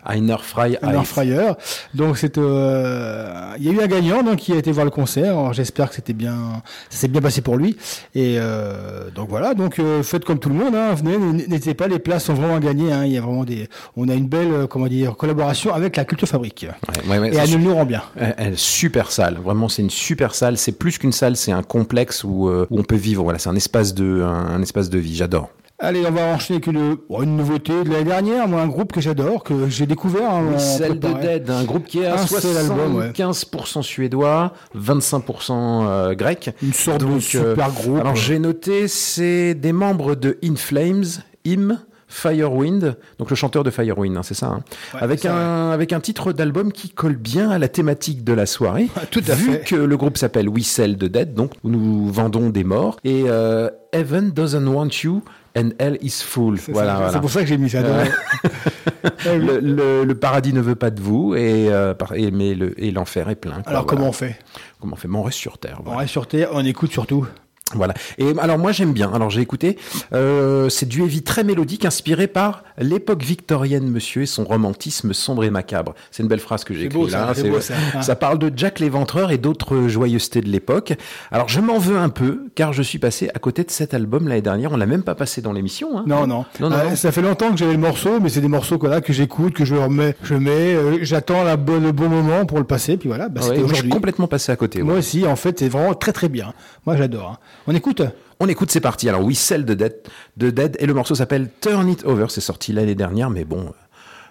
[0.06, 1.02] un.
[1.04, 1.52] Fryer.
[1.94, 4.90] Donc c'est euh, il y a eu un gagnant donc qui a été voir le
[4.90, 5.52] concert.
[5.52, 7.76] J'espère que c'était bien ça s'est bien passé pour lui.
[8.14, 11.88] Et euh, donc voilà, donc euh, faites comme tout le monde hein, venez n'hésitez pas
[11.88, 13.04] les places sont vraiment gagnées hein.
[13.04, 16.28] il y a vraiment des on a une belle comment dire collaboration avec la Culture
[16.28, 16.66] Fabrique.
[16.88, 18.02] Ouais, ouais, ouais, Et elle nous rend bien.
[18.16, 20.56] Elle, super salle, vraiment c'est une super salle.
[20.56, 23.22] C'est plus qu'une salle, c'est un complexe où, où on peut vivre.
[23.22, 25.16] Voilà, c'est un espace de un, un espace de vie.
[25.16, 25.50] J'adore.
[25.78, 28.92] Allez, on va enchaîner avec une, bon, une nouveauté de l'année dernière, moi un groupe
[28.92, 30.30] que j'adore, que j'ai découvert.
[30.30, 31.12] hein, en Celle de.
[31.20, 33.10] Dead, un groupe qui est à Un seul album, ouais.
[33.10, 36.50] 75% suédois, 25% euh, grec.
[36.62, 37.98] Une sorte de euh, super groupe.
[38.00, 41.04] Alors j'ai noté, c'est des membres de In Flames,
[41.46, 44.60] Im, Firewind, donc le chanteur de Firewind, hein, c'est ça, hein.
[44.94, 48.46] Ouais, avec, un, avec un titre d'album qui colle bien à la thématique de la
[48.46, 48.88] soirée.
[49.10, 49.64] Tout à vu fait.
[49.64, 52.96] que le groupe s'appelle We Sell the Dead, donc nous vendons des morts.
[53.04, 55.22] Et euh, Heaven doesn't want you
[55.56, 56.58] and Hell is full.
[56.58, 57.12] C'est Voilà, voilà.
[57.12, 57.80] C'est pour ça que j'ai mis ça.
[58.44, 59.38] oui.
[59.38, 62.90] Le, le- le paradis ne veut pas de vous, et, euh, et, mais le, et
[62.90, 63.62] l'enfer est plein.
[63.62, 63.96] quoi, Alors voilà.
[63.96, 64.38] comment on fait?
[64.80, 65.08] Comment on fait?
[65.08, 65.80] Mais On reste sur Terre.
[65.86, 67.26] On reste sur Terre, on écoute surtout.
[67.74, 67.94] Voilà.
[68.18, 69.10] Et alors moi j'aime bien.
[69.12, 69.76] Alors j'ai écouté.
[70.12, 75.42] Euh, c'est du heavy très mélodique, inspiré par l'époque victorienne, monsieur, et son romantisme sombre
[75.44, 75.94] et macabre.
[76.12, 77.28] C'est une belle phrase que j'ai écrite ça, là.
[77.30, 77.74] hein, c'est beau, ça.
[78.02, 80.92] ça parle de Jack l'Éventreur et d'autres joyeusetés de l'époque.
[81.32, 84.28] Alors je m'en veux un peu, car je suis passé à côté de cet album
[84.28, 84.70] l'année dernière.
[84.72, 85.98] On l'a même pas passé dans l'émission.
[85.98, 86.04] Hein.
[86.06, 86.44] Non, non.
[86.60, 86.96] Non, non, Euh, non.
[86.96, 89.64] Ça fait longtemps que j'avais le morceau, mais c'est des morceaux voilà, que j'écoute, que
[89.64, 93.08] je remets, je mets, euh, j'attends la bonne, le bon moment pour le passer, puis
[93.08, 93.90] voilà, bah, Ah ouais, moi, je suis aujourd'hui.
[93.90, 94.78] complètement passé à côté.
[94.78, 94.84] ouais.
[94.84, 96.52] Moi aussi, en fait, c'est vraiment très très bien.
[96.86, 97.30] Moi, j'adore.
[97.32, 97.38] hein.
[97.68, 98.02] On écoute
[98.38, 99.08] On écoute, c'est parti.
[99.08, 99.96] Alors, We Sell the Dead,
[100.38, 102.26] the Dead et le morceau s'appelle Turn It Over.
[102.28, 103.72] C'est sorti l'année dernière, mais bon,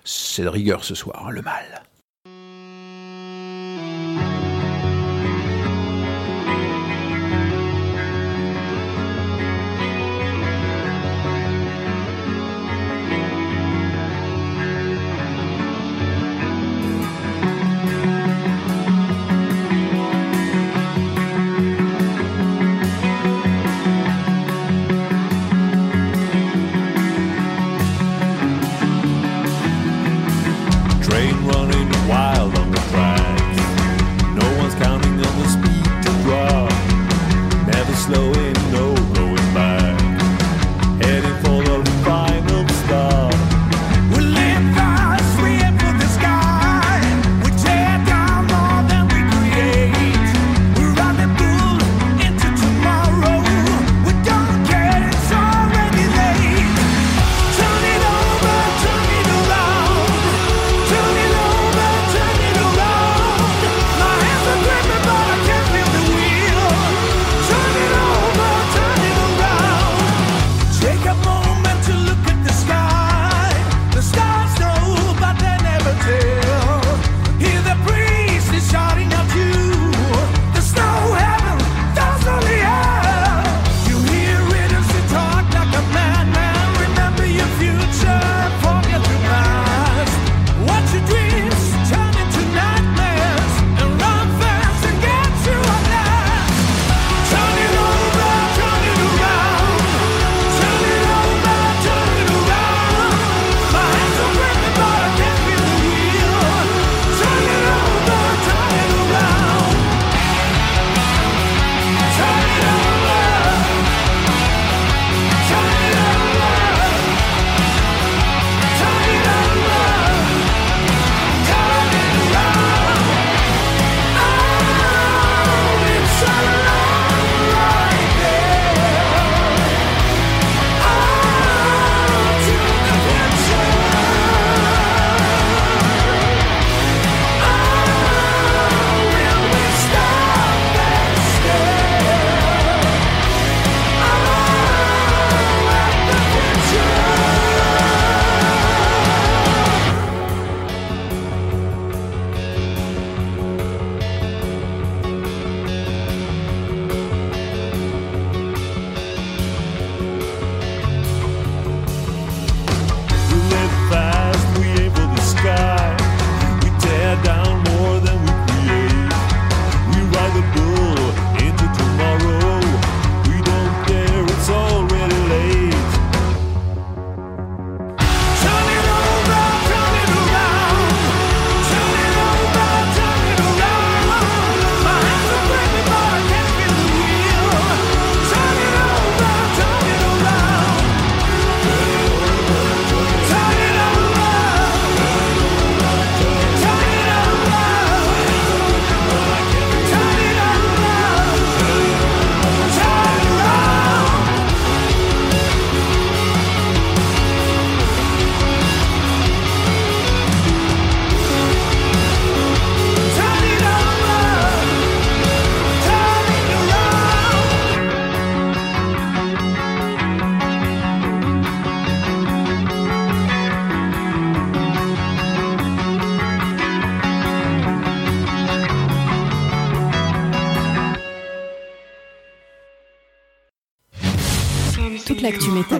[0.05, 1.84] c'est de rigueur ce soir, le mal.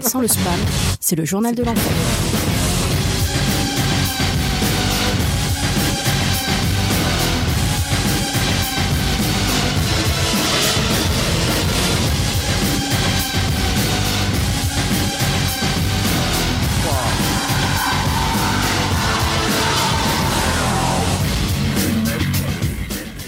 [0.06, 0.60] Sans le spam,
[1.00, 1.92] c'est le journal de l'enfer.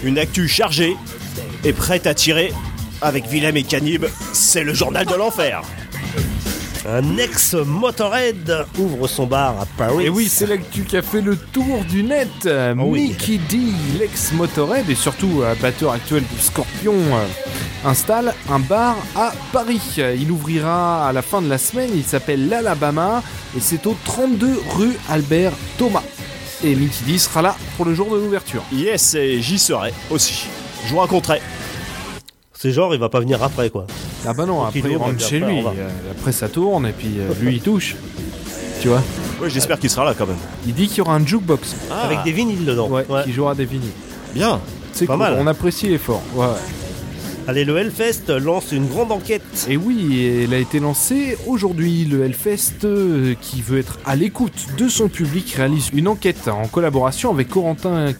[0.04, 0.96] Une actu chargée
[1.64, 2.52] et prête à tirer
[3.02, 5.62] avec Willem et Canib, c'est le journal de l'enfer.
[6.90, 10.06] Un ex-Motorhead ouvre son bar à Paris.
[10.06, 12.48] Et oui, c'est l'actu qui a fait le tour du net.
[12.78, 13.08] oui.
[13.08, 13.58] Mickey D,
[13.98, 17.26] l'ex-Motorhead et surtout euh, batteur actuel du Scorpion, euh,
[17.84, 19.82] installe un bar à Paris.
[20.18, 23.22] Il ouvrira à la fin de la semaine, il s'appelle l'Alabama
[23.54, 26.04] et c'est au 32 rue Albert Thomas.
[26.64, 28.62] Et Mickey D sera là pour le jour de l'ouverture.
[28.72, 30.46] Yes, et j'y serai aussi.
[30.86, 31.42] Je vous raconterai.
[32.54, 33.86] C'est genre, il va pas venir après, quoi.
[34.26, 37.14] Ah bah non, après il rentre chez après, lui, euh, après ça tourne et puis
[37.18, 37.96] euh, lui il touche.
[38.80, 39.02] Tu vois
[39.40, 40.36] Ouais, j'espère qu'il sera là quand même.
[40.66, 41.76] Il dit qu'il y aura un jukebox.
[41.90, 42.88] Ah, Avec des vinyles dedans.
[42.88, 43.22] Ouais, Ouais.
[43.24, 43.90] qui jouera des vinyles.
[44.34, 44.60] bien.
[44.92, 45.36] C'est Pas cool, mal.
[45.38, 46.22] on apprécie l'effort.
[46.34, 46.52] Ouais, ouais.
[47.48, 49.66] Allez, le Hellfest lance une grande enquête.
[49.70, 52.04] Et oui, elle a été lancée aujourd'hui.
[52.04, 56.68] Le Hellfest, euh, qui veut être à l'écoute de son public, réalise une enquête en
[56.68, 58.12] collaboration avec Corentin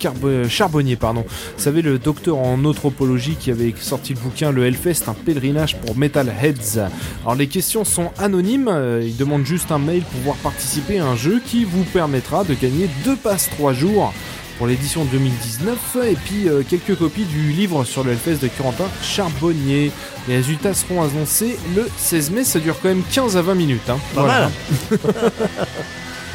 [0.48, 0.96] Charbonnier.
[0.96, 1.26] Pardon.
[1.28, 5.76] Vous savez, le docteur en anthropologie qui avait sorti le bouquin Le Hellfest, un pèlerinage
[5.76, 6.88] pour Metalheads.
[7.22, 8.68] Alors les questions sont anonymes.
[8.68, 12.44] euh, Il demande juste un mail pour pouvoir participer à un jeu qui vous permettra
[12.44, 14.14] de gagner deux passes 3 jours
[14.58, 18.88] pour l'édition 2019 et puis euh, quelques copies du livre sur le Hellfest de Corentin
[19.02, 19.90] Charbonnier.
[20.28, 23.88] Les résultats seront annoncés le 16 mai, ça dure quand même 15 à 20 minutes.
[23.88, 23.98] hein.
[24.14, 24.50] Pas Voilà.
[24.90, 24.98] mal.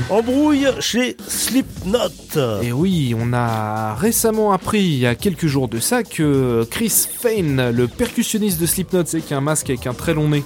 [0.09, 2.61] Embrouille chez Slipknot.
[2.63, 6.91] Et oui, on a récemment appris, il y a quelques jours de ça, que Chris
[7.21, 10.43] Fane, le percussionniste de Slipknot, c'est qui a un masque avec un très long nez,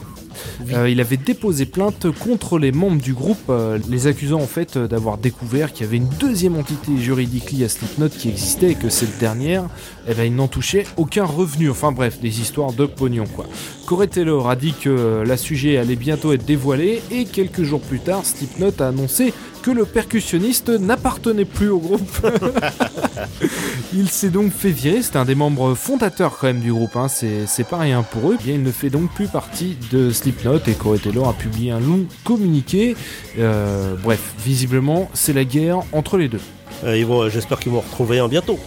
[0.73, 4.77] euh, il avait déposé plainte contre les membres du groupe, euh, les accusant en fait
[4.77, 8.71] euh, d'avoir découvert qu'il y avait une deuxième entité juridique liée à Slipknot qui existait
[8.71, 9.65] et que cette dernière,
[10.07, 11.69] eh ben, n'en touchait aucun revenu.
[11.69, 13.45] Enfin bref, des histoires de pognon quoi.
[13.85, 17.99] Corey Taylor a dit que la sujet allait bientôt être dévoilée et quelques jours plus
[17.99, 22.25] tard, Slipknot a annoncé que le percussionniste n'appartenait plus au groupe.
[23.93, 27.07] il s'est donc fait virer, c'était un des membres fondateurs quand même du groupe, hein.
[27.07, 28.37] c'est c'est pas rien pour eux.
[28.43, 31.79] Bien, il ne fait donc plus partie de Slipknot et Corey Taylor a publié un
[31.79, 32.95] long communiqué.
[33.39, 36.41] Euh, bref, visiblement, c'est la guerre entre les deux.
[36.83, 38.59] Euh, ils vont- J'espère qu'ils vont retrouver un bientôt,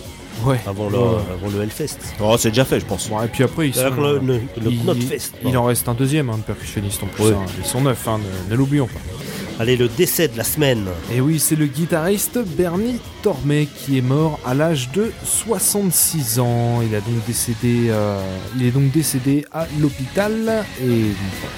[0.44, 0.58] Ouais.
[0.66, 1.04] avant le, Ouais.
[1.34, 1.98] avant le Hellfest.
[2.20, 3.08] Oh, c'est déjà fait, je pense.
[3.24, 4.34] Et puis après, ils sont, C'est-à-dire que le, le,
[4.64, 4.70] le
[5.44, 7.24] il, en reste un deuxième, hein, de percussionniste en plus.
[7.24, 7.30] Ouais.
[7.32, 7.46] hein.
[7.58, 8.18] Ils sont neuf, hein,
[8.48, 9.00] ne, ne l'oublions pas.
[9.60, 10.86] Allez, le décès de la semaine.
[11.12, 16.80] Et oui, c'est le guitariste Bernie Tormé qui est mort à l'âge de 66 ans.
[16.80, 18.18] Il a donc décédé, euh,
[18.56, 21.08] il est donc décédé à l'hôpital et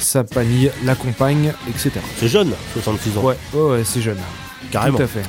[0.01, 1.93] sa famille l'accompagne, etc.
[2.17, 3.23] C'est jeune, 66 ans.
[3.23, 4.19] Ouais, ouais, ouais, c'est jeune.
[4.73, 4.97] Carrément.
[4.97, 5.23] Tout à fait.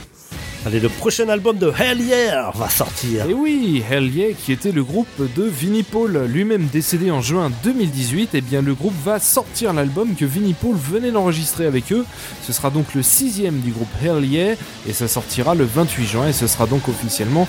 [0.65, 3.29] Allez, le prochain album de Hell Yeah va sortir.
[3.29, 7.51] Et oui, Hell Yeah, qui était le groupe de Vinnie Paul, lui-même décédé en juin
[7.65, 12.05] 2018, et bien le groupe va sortir l'album que Vinnie Paul venait d'enregistrer avec eux.
[12.47, 14.55] Ce sera donc le sixième du groupe Hell Yeah,
[14.87, 17.45] et ça sortira le 28 juin, et ce sera donc officiellement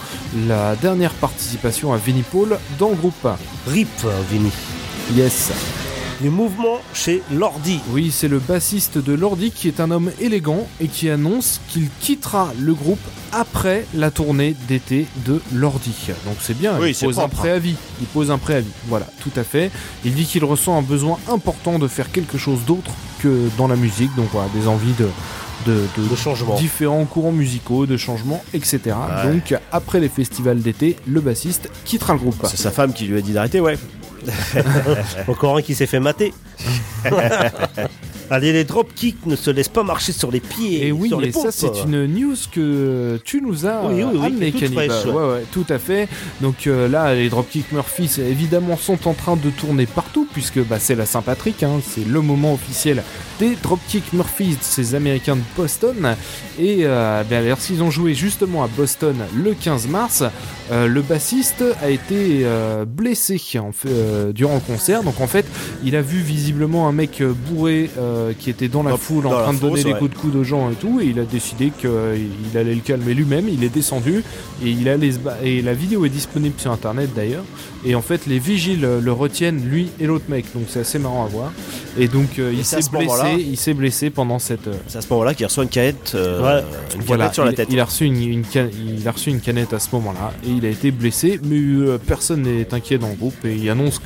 [0.48, 3.28] la dernière participation à Vinnie Paul dans le groupe.
[3.68, 3.88] RIP,
[4.28, 4.50] Vinny.
[5.14, 5.52] Yes.
[6.20, 7.80] Du mouvement chez Lordi.
[7.90, 11.88] Oui, c'est le bassiste de Lordi qui est un homme élégant et qui annonce qu'il
[12.00, 13.00] quittera le groupe
[13.32, 15.92] après la tournée d'été de Lordi.
[16.24, 17.36] Donc c'est bien, Oui, il c'est pose un propre.
[17.38, 17.74] préavis.
[18.00, 18.70] Il pose un préavis.
[18.86, 19.70] Voilà, tout à fait.
[20.04, 23.76] Il dit qu'il ressent un besoin important de faire quelque chose d'autre que dans la
[23.76, 24.14] musique.
[24.16, 25.08] Donc voilà, des envies de
[25.66, 26.56] de, de- De changement.
[26.56, 28.80] différents courants musicaux, de changements, etc.
[28.86, 29.32] Ouais.
[29.32, 32.36] Donc après les festivals d'été, le bassiste quittera le groupe.
[32.44, 33.78] C'est sa femme qui lui a dit d'arrêter, ouais.
[35.28, 36.32] Encore un qui s'est fait mater.
[38.30, 40.86] Allez, les dropkicks ne se laissent pas marcher sur les pieds.
[40.86, 44.24] Et oui, sur les et ça c'est une news que tu nous as Oui, oui,
[44.24, 44.88] amené, ouais.
[45.12, 46.08] Ouais, tout à fait.
[46.40, 50.78] Donc euh, là, les Dropkick Murphys évidemment sont en train de tourner partout puisque bah,
[50.78, 53.02] c'est la Saint-Patrick, hein, c'est le moment officiel
[53.38, 56.16] des Dropkick Murphys, ces Américains de Boston.
[56.58, 60.24] Et euh, ben, alors s'ils ont joué justement à Boston le 15 mars,
[60.72, 65.02] euh, le bassiste a été euh, blessé en fait, euh, durant le concert.
[65.02, 65.44] Donc en fait,
[65.84, 67.90] il a vu visiblement un mec bourré
[68.38, 69.98] qui était dans la Dans- foule en train de donner des ouais.
[69.98, 73.14] coups de coude aux gens et tout, et il a décidé qu'il allait le calmer
[73.14, 73.48] lui-même.
[73.48, 74.22] Il est descendu
[74.64, 77.44] et il allait se et la vidéo est disponible sur internet d'ailleurs.
[77.86, 81.24] Et en fait, les vigiles le retiennent lui et l'autre mec, donc c'est assez marrant
[81.24, 81.52] à voir.
[81.98, 84.68] Et donc Et il s'est blessé, il s'est blessé pendant cette.
[84.88, 86.62] C'est à ce moment-là qu'il reçoit une canette, Ouais.
[86.96, 87.68] une voilà, canette sur la il, tête.
[87.70, 90.53] il a reçu une, une can- il a reçu une canette à ce moment-là et
[90.56, 94.00] il a été blessé, mais euh, personne n'est inquiet dans le groupe et il annonce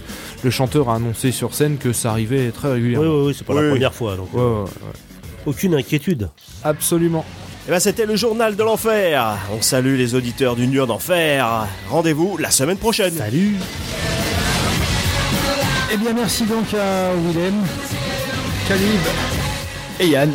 [0.44, 3.08] le chanteur a annoncé sur scène que ça arrivait très régulièrement.
[3.08, 4.16] Oui, oui, oui, c'est pas la première fois.
[4.16, 4.92] Donc, Ouais, euh, ouais, ouais.
[5.46, 6.28] Aucune inquiétude.
[6.62, 7.24] Absolument.
[7.66, 9.36] Eh ben, c'était le journal de l'enfer.
[9.56, 11.66] On salue les auditeurs du Nuer d'enfer.
[11.90, 13.12] Rendez-vous la semaine prochaine.
[13.14, 13.56] Salut
[15.92, 17.54] Eh bien, merci donc à Willem,
[18.68, 19.00] Calib
[20.00, 20.32] et Yann.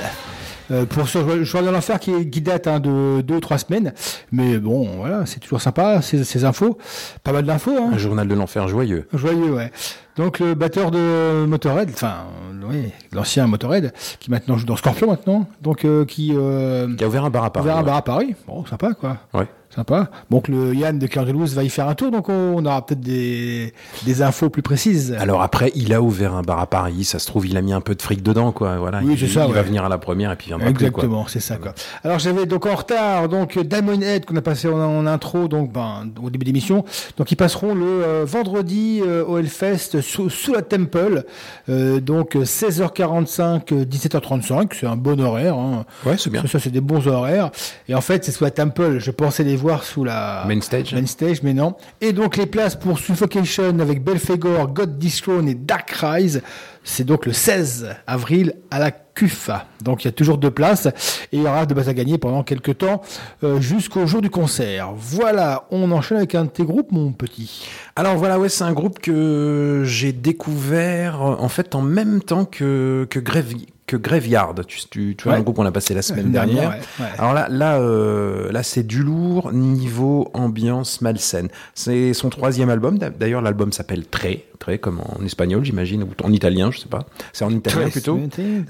[0.72, 3.94] Euh, pour ce journal de l'enfer qui, qui date hein, de deux ou trois semaines.
[4.32, 6.78] Mais bon, voilà, c'est toujours sympa, ces, ces infos.
[7.24, 7.78] Pas mal d'infos.
[7.78, 7.92] Hein.
[7.94, 9.08] Un journal de l'enfer joyeux.
[9.14, 9.72] Joyeux, ouais.
[10.16, 12.26] Donc le batteur de Motorhead, enfin,
[12.70, 17.08] oui, l'ancien Motorhead, qui maintenant joue dans Scorpion maintenant, donc euh, qui, euh, Qui a
[17.08, 17.64] ouvert un bar à Paris.
[17.66, 18.36] ouvert un bar à Paris.
[18.48, 19.18] Bon, sympa quoi.
[19.34, 19.48] Ouais.
[19.76, 20.10] Sympa.
[20.30, 23.74] Donc le Yann de Louse va y faire un tour, donc on, aura peut-être des,
[24.06, 25.16] des infos plus précises.
[25.20, 27.04] Alors après, il a ouvert un bar à Paris.
[27.06, 28.78] Ça se trouve, il a mis un peu de fric dedans, quoi.
[28.78, 29.02] Voilà.
[29.04, 30.70] Oui, il, c'est ça, il va venir à la première et puis il viendra.
[30.70, 31.74] Exactement, c'est ça quoi.
[32.04, 35.72] Alors j'avais donc en retard donc Diamond Head qu'on a passé en, en intro donc
[35.72, 36.86] ben, au début d'émission.
[37.18, 41.24] Donc ils passeront le euh, vendredi euh, au Hellfest sous, sous la Temple.
[41.70, 45.56] Euh, donc 16h45, euh, 17h35, c'est un bon horaire.
[45.56, 45.86] Hein.
[46.06, 46.42] Ouais, c'est bien.
[46.44, 47.50] Ça, ça, c'est des bons horaires.
[47.88, 49.00] Et en fait c'est sous la Temple.
[49.00, 50.94] Je pensais les voir sous la Main stage.
[50.94, 51.76] Main stage, mais non.
[52.02, 56.42] Et donc les places pour Suffocation avec Belphegor, God Throne et Dark Rise,
[56.84, 59.68] c'est donc le 16 avril à la CUFA.
[59.82, 60.88] Donc il y a toujours deux places
[61.32, 63.02] et il y aura de base à gagner pendant quelques temps
[63.44, 64.92] euh, jusqu'au jour du concert.
[64.98, 67.66] Voilà, on enchaîne avec un de tes groupes, mon petit.
[67.96, 72.44] Alors voilà, ouais, c'est un groupe que j'ai découvert euh, en fait en même temps
[72.44, 73.54] que que, Grave-
[73.98, 74.56] que Graveyard.
[74.68, 76.70] Tu, tu, tu vois un groupe qu'on a passé la semaine dernière.
[76.72, 77.12] dernière, ouais, ouais.
[77.18, 81.50] Alors là, là, euh, là, c'est du lourd niveau ambiance malsaine.
[81.76, 82.98] C'est son troisième album.
[82.98, 86.88] D'a- D'ailleurs, l'album s'appelle Très, Très comme en espagnol, j'imagine, ou en italien, je sais
[86.88, 87.06] pas.
[87.34, 88.18] C'est en italien plutôt.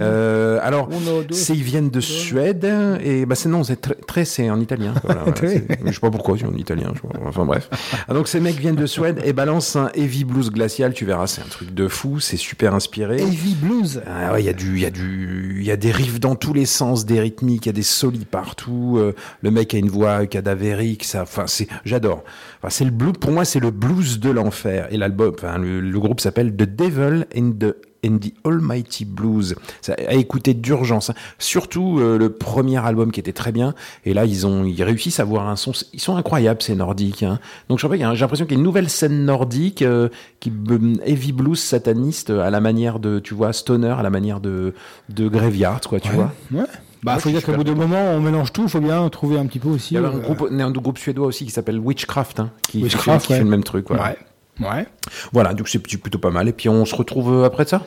[0.01, 0.89] Euh, alors,
[1.31, 2.67] c'est ils viennent de Suède
[3.03, 4.93] et bah c'est non, c'est très, c'est en italien.
[5.03, 6.93] Voilà, voilà, je sais pas pourquoi, c'est en italien.
[6.95, 7.69] je enfin bref.
[8.07, 10.93] Ah, donc ces mecs viennent de Suède et balancent un heavy blues glacial.
[10.93, 12.19] Tu verras, c'est un truc de fou.
[12.19, 13.21] C'est super inspiré.
[13.21, 14.01] Heavy Blues.
[14.07, 16.19] Ah ouais, il y a du, il y a du, il y a des riffs
[16.19, 18.95] dans tous les sens, des rythmiques, il y a des solis partout.
[18.97, 22.23] euh, le mec a une voix cadavérique, ça, enfin c'est, j'adore.
[22.59, 24.87] Enfin c'est le blues, pour moi c'est le blues de l'enfer.
[24.91, 27.75] Et l'album, enfin le, le groupe s'appelle The Devil in the
[28.05, 29.55] in the Almighty Blues.
[29.81, 31.09] Ça a écouté d'urgence.
[31.09, 31.13] hein.
[31.39, 33.73] Surtout euh, le premier album qui était très bien.
[34.05, 35.71] Et là ils ont, ils réussissent à avoir un son.
[35.93, 37.23] Ils sont incroyables ces Nordiques.
[37.23, 37.39] hein.
[37.69, 40.93] Donc a un- j'ai l'impression qu'il y a une nouvelle scène nordique euh, qui euh,
[41.05, 44.73] heavy blues sataniste à la manière de, tu vois, stoner à la manière de
[45.09, 46.31] de Graveyard, quoi, tu vois.
[46.51, 46.63] Ouais.
[47.03, 48.67] Bah, faut dire qu'au bout d'un moment, on mélange tout.
[48.69, 49.93] Faut bien trouver un petit peu aussi.
[49.93, 52.81] Il y avait un euh, groupe, un groupe suédois aussi qui s'appelle Witchcraft, hein, qui,
[52.81, 53.43] Witchcraft, fait, qui fait ouais.
[53.43, 53.87] le même truc.
[53.89, 54.03] Voilà.
[54.03, 54.17] Ouais.
[54.59, 54.85] Ouais.
[55.31, 56.47] Voilà, donc c'est plutôt pas mal.
[56.47, 57.81] Et puis on se retrouve euh, après ça?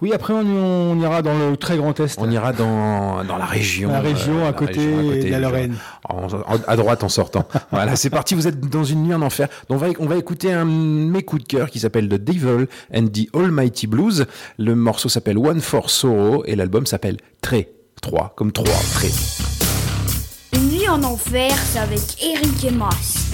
[0.00, 0.38] Oui, après on,
[0.92, 2.16] on ira dans le très grand est.
[2.18, 3.90] On ira dans, dans la région.
[3.90, 5.76] La région euh, à la côté région à côté, de la Lorraine.
[6.08, 7.46] en- en- à droite en sortant.
[7.72, 8.34] voilà, c'est parti.
[8.36, 9.48] Vous êtes dans une nuit en enfer.
[9.68, 12.14] Donc on va, on va écouter un de mes coups de cœur qui s'appelle The
[12.22, 14.26] Devil and the Almighty Blues.
[14.58, 17.68] Le morceau s'appelle One for Sorrow et l'album s'appelle Très
[18.00, 19.08] 3, comme 3, Très.
[20.54, 23.32] Une nuit en enfer, c'est avec Eric et Mas.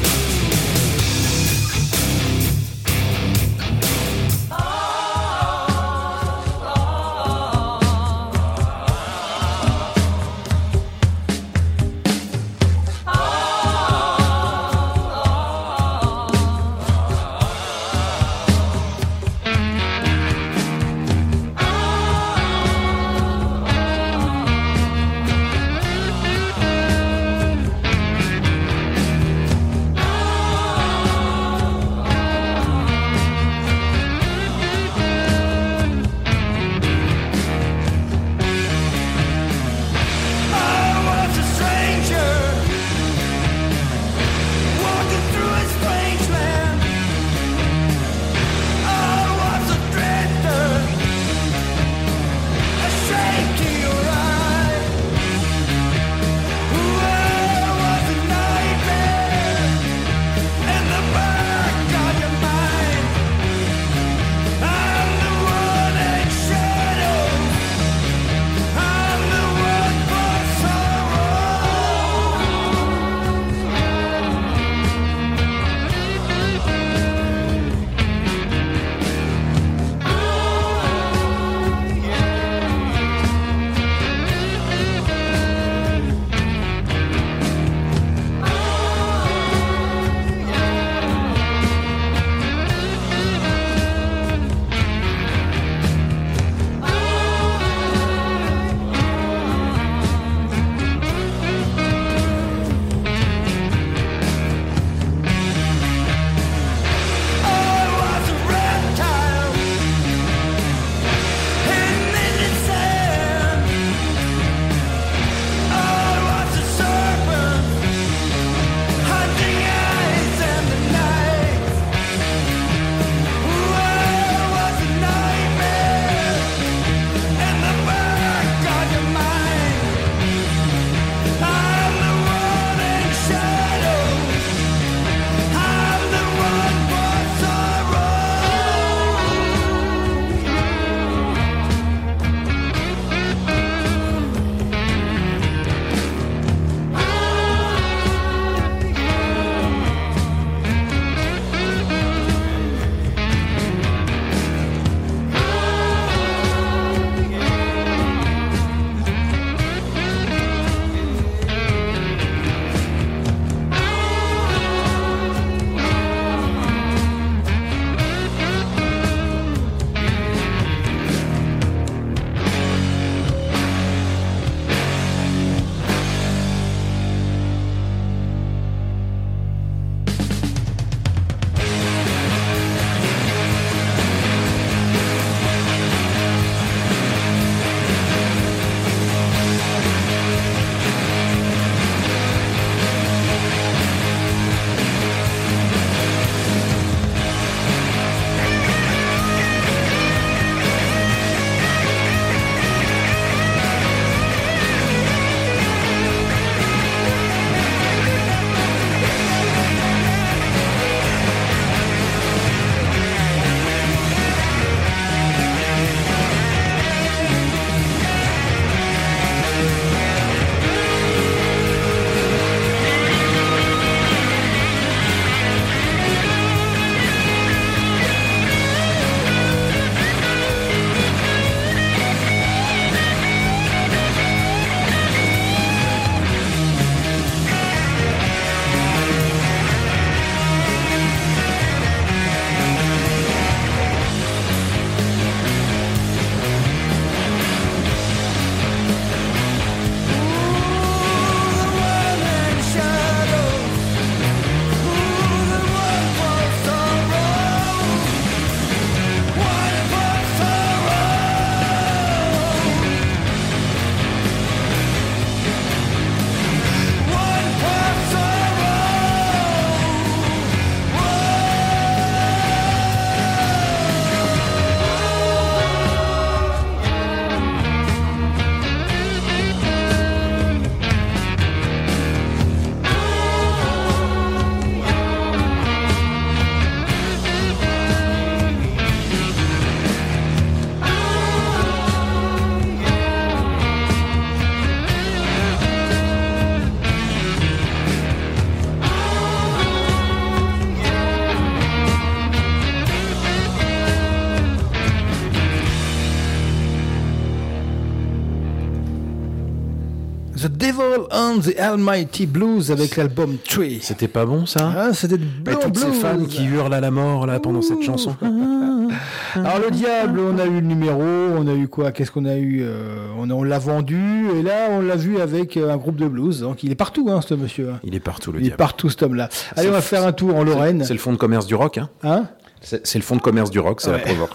[311.53, 313.79] The Almighty Blues avec l'album Tree.
[313.83, 316.81] C'était pas bon ça Ah, C'était de Et blanc toutes ces fans qui hurlent à
[316.81, 318.15] la mort là pendant cette chanson.
[319.35, 322.37] Alors le diable, on a eu le numéro, on a eu quoi Qu'est-ce qu'on a
[322.37, 325.97] eu euh, On, on l'a vendu et là on l'a vu avec euh, un groupe
[325.97, 326.41] de blues.
[326.41, 327.71] Donc il est partout, hein, ce monsieur.
[327.71, 327.81] hein.
[327.85, 328.57] Il est partout le Il est diable.
[328.57, 329.29] partout, cet homme-là.
[329.57, 330.83] Allez, on va faire un tour en Lorraine.
[330.85, 332.25] C'est le fonds de commerce du rock, hein Hein
[332.63, 334.03] C'est le fonds de commerce du rock, c'est la Ouais.
[334.05, 334.31] provoque.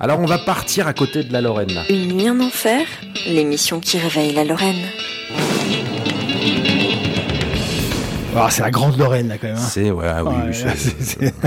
[0.00, 1.82] Alors on va partir à côté de la Lorraine là.
[1.88, 2.84] Une nuit en enfer,
[3.28, 4.82] l'émission qui réveille la Lorraine.
[8.34, 9.56] Ah, c'est la grande Lorraine, là, quand même.
[9.56, 9.60] hein.
[9.60, 11.32] C'est ouais, ah oui, Ouais,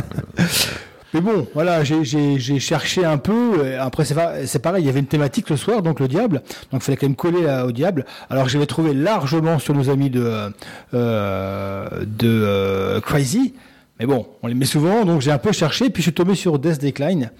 [1.13, 3.59] Mais bon, voilà, j'ai- cherché un peu.
[3.59, 6.41] euh, Après, c'est pareil, il y avait une thématique le soir, donc le diable.
[6.71, 8.05] Donc, il fallait quand même coller à- au diable.
[8.29, 10.49] Alors, je l'ai trouvé largement sur nos amis de
[10.93, 13.53] euh, de euh, Crazy.
[13.99, 16.35] Mais bon, on les met souvent, donc j'ai un peu cherché, puis je suis tombé
[16.35, 17.31] sur Death Decline,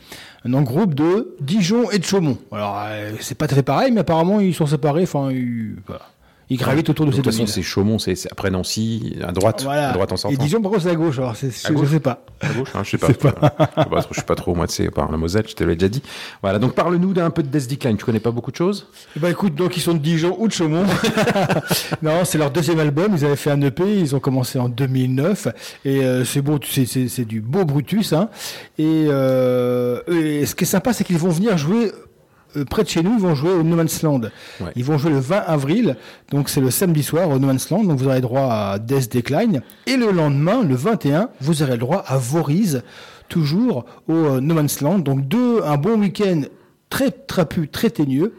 [0.46, 2.38] un groupe de Dijon et de Chaumont.
[2.54, 2.80] Alors,
[3.20, 5.04] c'est pas tout à fait pareil, mais apparemment, ils sont séparés.
[5.04, 6.04] Enfin, ils, voilà.
[6.50, 7.54] Ils gravitent autour de De ces toute deux façon, villes.
[7.54, 9.90] c'est Chaumont, c'est après Nancy, à droite, Voilà.
[9.90, 10.44] à droite en Et sortant.
[10.44, 11.18] Dijon, par contre, c'est à gauche.
[11.20, 12.24] Alors, c'est- À je, sais pas.
[12.42, 13.08] À gauche, hein, je sais pas.
[13.08, 15.56] Je sais pas, trop- je suis pas trop moi, tu sais, par la Moselle, je
[15.56, 16.04] te l'ai déjà dit.
[16.42, 17.98] Voilà, donc parle-nous d'un peu de Death Decline.
[17.98, 18.88] Tu connais pas beaucoup de choses?
[19.16, 20.84] Eh ben écoute, donc ils sont de Dijon ou de Chaumont.
[22.02, 23.14] non, c'est leur deuxième album.
[23.18, 23.84] Ils avaient fait un EP.
[24.00, 25.48] Ils ont commencé en 2009
[25.86, 28.14] et euh, c'est beau, c'est c'est c'est du beau Brutus.
[28.14, 28.30] Hein.
[28.78, 31.92] Et, euh, et ce qui est sympa, c'est qu'ils vont venir jouer.
[32.58, 34.22] Euh, Près de chez nous, ils vont jouer au No Man's Land.
[34.60, 34.72] Ouais.
[34.76, 35.96] Ils vont jouer le 20 avril,
[36.32, 39.12] donc c'est le samedi soir au No Man's Land, donc vous aurez droit à Death
[39.12, 39.62] Decline.
[39.88, 42.84] Et le lendemain, le 21, vous aurez le droit à Voriz,
[43.30, 45.00] toujours au euh, No Man's Land.
[45.00, 46.42] Donc deux, un bon week-end
[46.90, 48.34] très trapu, très teigneux.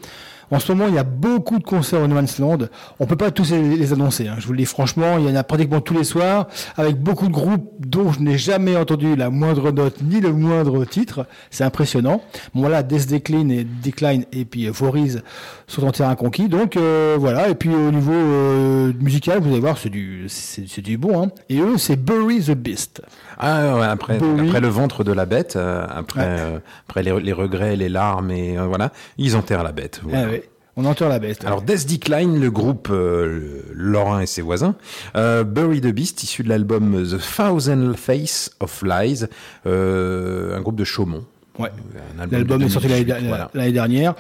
[0.51, 2.59] En ce moment, il y a beaucoup de concerts au No Man's Land.
[3.01, 4.29] On peut pas tous les, annoncer.
[4.29, 4.37] hein.
[4.39, 7.27] Je vous le dis franchement, il y en a pratiquement tous les soirs, avec beaucoup
[7.29, 11.27] de groupes dont je n'ai jamais entendu la moindre note ni le moindre titre.
[11.51, 12.23] C'est impressionnant.
[12.55, 15.23] Bon voilà, Death Decline et Decline et puis euh, Voriz
[15.67, 16.49] sont en terrain conquis.
[16.49, 17.49] Donc euh, voilà.
[17.49, 21.25] Et puis au niveau euh, musical, vous allez voir, c'est du, c'est du bon.
[21.25, 21.29] Hein.
[21.49, 23.03] Et eux, c'est Bury the Beast.
[23.39, 24.49] Ah ouais, après, Bowie.
[24.49, 26.27] après le ventre de la bête, euh, après, Ouais.
[26.29, 26.59] euh,
[26.89, 30.01] après les, les regrets, les larmes et euh, voilà, ils enterrent la bête.
[30.03, 30.25] voilà.
[30.27, 30.49] Ah ouais.
[30.79, 31.43] On entend la bête.
[31.47, 34.75] Alors Death Decline, le groupe euh, Lorrain et ses voisins,
[35.17, 39.25] euh, Bury the Beast, issu de l'album The Thousand Face of Lies,
[39.65, 41.25] un groupe de Chaumont.
[41.59, 41.71] Ouais.
[42.19, 43.51] Un album L'album est sorti l'année 2018, dernière- voilà.
[43.55, 44.15] l'année dernière.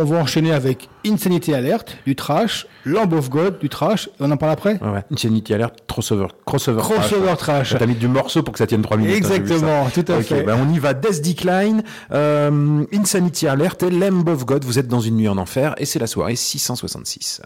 [0.00, 4.08] On va enchaîner avec Insanity Alert, du trash, Lamb of God, du trash.
[4.20, 5.04] On en parle après Ouais, ouais.
[5.12, 7.74] Insanity Alert, crossover, crossover, Crossover trash.
[7.76, 9.14] T'as mis du morceau pour que ça tienne 3 minutes.
[9.14, 10.44] hein, Exactement, tout à fait.
[10.44, 10.94] ben on y va.
[10.94, 11.82] Death Decline,
[12.12, 14.64] euh, Insanity Alert et Lamb of God.
[14.64, 17.42] Vous êtes dans une nuit en enfer et c'est la soirée 666.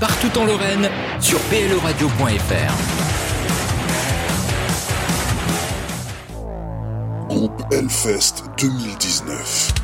[0.00, 0.88] Partout en Lorraine,
[1.20, 2.74] sur bleradio.fr.
[7.28, 9.77] Groupe Hellfest 2019.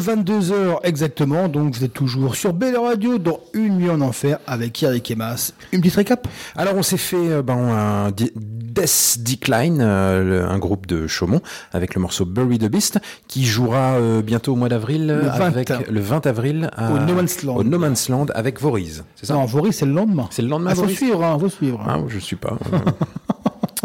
[0.00, 4.82] 22h exactement, donc vous êtes toujours sur Belle Radio dans Une nuit en enfer avec
[4.82, 5.54] Eric et Mas.
[5.72, 6.26] Une petite récap?
[6.56, 11.40] Alors on s'est fait euh, ben, un Death Decline, euh, un groupe de Chaumont,
[11.72, 12.98] avec le morceau Bury the Beast,
[13.28, 15.40] qui jouera euh, bientôt au mois d'avril, Le 20.
[15.40, 17.56] avec le 20 avril à- Au No Man's Land.
[17.56, 19.04] au No Man's Land avec Voriz.
[19.16, 19.34] C'est ça?
[19.34, 20.28] Non, Vaury c'est le lendemain.
[20.30, 20.96] C'est le lendemain Ah, faut Voriz?
[20.96, 21.84] suivre, hein, faut suivre.
[21.86, 22.56] Ah, je suis pas.
[22.72, 22.78] euh.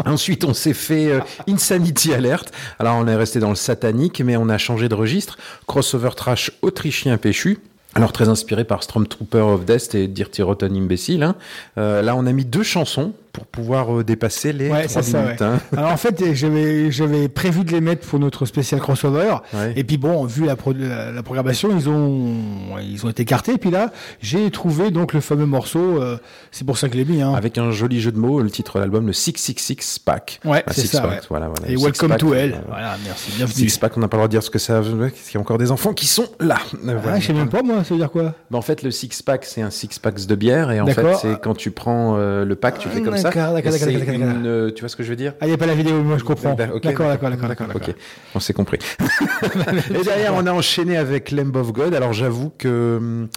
[0.06, 2.52] Ensuite, on s'est fait euh, Insanity Alert.
[2.78, 5.36] Alors, on est resté dans le satanique, mais on a changé de registre.
[5.66, 7.58] Crossover trash autrichien péchu.
[7.94, 11.22] Alors, très inspiré par Stormtrooper of Death et Dirty Rotten Imbécile.
[11.22, 11.34] hein.
[11.78, 15.10] Euh, là, on a mis deux chansons pour pouvoir euh, dépasser les Ouais, trois c'est
[15.12, 15.20] ça.
[15.22, 15.40] minutes.
[15.42, 15.46] ouais.
[15.46, 15.60] hein.
[15.76, 19.34] Alors en fait, j'avais j'avais prévu de les mettre pour notre spécial crossover.
[19.52, 19.74] Ouais.
[19.76, 22.32] Et puis bon, vu la, pro- la, la programmation, ils ont
[22.80, 23.52] ils ont été écartés.
[23.52, 26.02] Et puis là, j'ai trouvé donc le fameux morceau.
[26.02, 26.16] euh,
[26.50, 27.20] c'est pour ça que l'ai mis.
[27.20, 27.34] Hein.
[27.34, 30.40] Avec un joli jeu de mots, le titre de l'album, le 666 Pack.
[30.46, 31.02] Ouais, Ah, c'est Six ça.
[31.02, 31.20] Pack, ouais.
[31.28, 32.52] Voilà, voilà, Et welcome to hell.
[32.54, 33.32] euh, Voilà, merci.
[33.36, 33.68] Bienvenue.
[33.68, 35.34] Six Pack, on n'a pas le droit de dire ce que ça veut, parce qu'il
[35.34, 36.56] y a encore des enfants qui sont là.
[36.72, 37.20] Ah, voilà.
[37.20, 38.34] je sais même pas moi, ça veut dire quoi?
[38.52, 41.38] En fait, le six pack, c'est un six packs de bière, et en fait, c'est
[41.40, 43.25] quand tu prends euh, le pack, tu fais comme ça.
[43.34, 45.48] D'accord, d'accord, d'accord, d'accord, une, euh, tu vois ce que je veux dire Ah, il
[45.48, 46.54] n'y a pas la vidéo, moi je comprends.
[46.54, 47.08] D'accord, D'accord,
[47.48, 47.66] d'accord, d'accord.
[47.74, 47.94] Ok,
[48.34, 48.78] on s'est compris.
[49.94, 51.94] et derrière, on a enchaîné avec Lamb of God.
[51.94, 53.28] Alors, j'avoue que hum,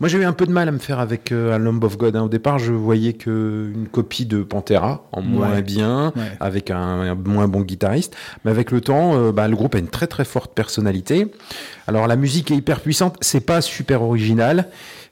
[0.00, 1.96] moi, j'ai eu un peu de mal à me faire avec euh, un Lamb of
[1.96, 2.16] God.
[2.16, 2.22] hein.
[2.22, 7.14] Au départ, je voyais que une copie de Pantera, en moins bien, avec un, un
[7.14, 8.14] moins bon guitariste.
[8.44, 11.30] Mais avec le temps, euh, bah, le groupe a une très très forte personnalité.
[11.86, 13.16] Alors, la musique est hyper puissante.
[13.20, 14.68] C'est pas super original.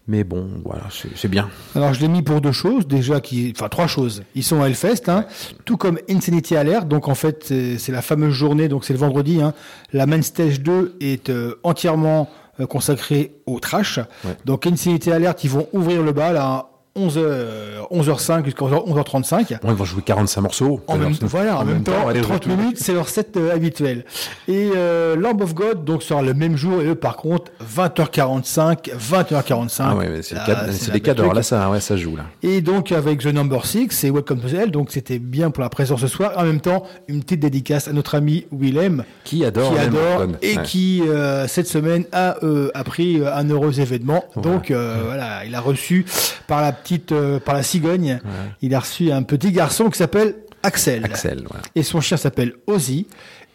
[0.07, 0.83] Mais bon, voilà,
[1.15, 1.49] c'est bien.
[1.75, 4.23] Alors je l'ai mis pour deux choses, déjà qui, enfin trois choses.
[4.35, 5.25] Ils sont à Hellfest, hein,
[5.65, 6.87] tout comme Insanity Alert.
[6.87, 9.41] Donc en fait c'est c'est la fameuse journée, donc c'est le vendredi.
[9.41, 9.55] Hein,
[9.95, 12.29] la main stage 2 est euh, entièrement
[12.61, 13.99] euh, consacrée au trash.
[14.45, 19.59] Donc Insanity Alert, ils vont ouvrir le bal à 11h, 11h05 jusqu'à 11h35.
[19.63, 20.81] Bon, ils vont jouer 45 morceaux.
[20.87, 22.57] En même, voilà, en, même, temps, allez, 30 retour.
[22.57, 24.05] minutes, c'est leur set euh, habituel.
[24.47, 28.91] Et euh, Lamb of God, donc, sera le même jour, et eux, par contre, 20h45,
[28.97, 29.71] 20h45.
[29.81, 31.27] Ah ouais, c'est le Là, cas- c'est c'est la des cas d'or.
[31.27, 31.37] truc.
[31.37, 32.25] Là, ça, ouais, ça joue là.
[32.43, 35.69] Et donc, avec The Number 6 et Welcome to Hell, donc c'était bien pour la
[35.71, 36.33] présence ce soir.
[36.37, 39.05] En même temps, une petite dédicace à notre ami Willem.
[39.25, 40.63] Qui adore Qui adore, et Ouais.
[40.63, 44.25] qui, euh, cette semaine, a euh, appris un heureux événement.
[44.37, 46.07] Donc, voilà, il a reçu
[46.47, 48.21] par la petite, euh, par la cigogne,
[48.63, 51.05] il a reçu un petit garçon qui s'appelle Axel.
[51.05, 51.63] Axel, voilà.
[51.75, 53.07] Et son chien s'appelle Ozzy.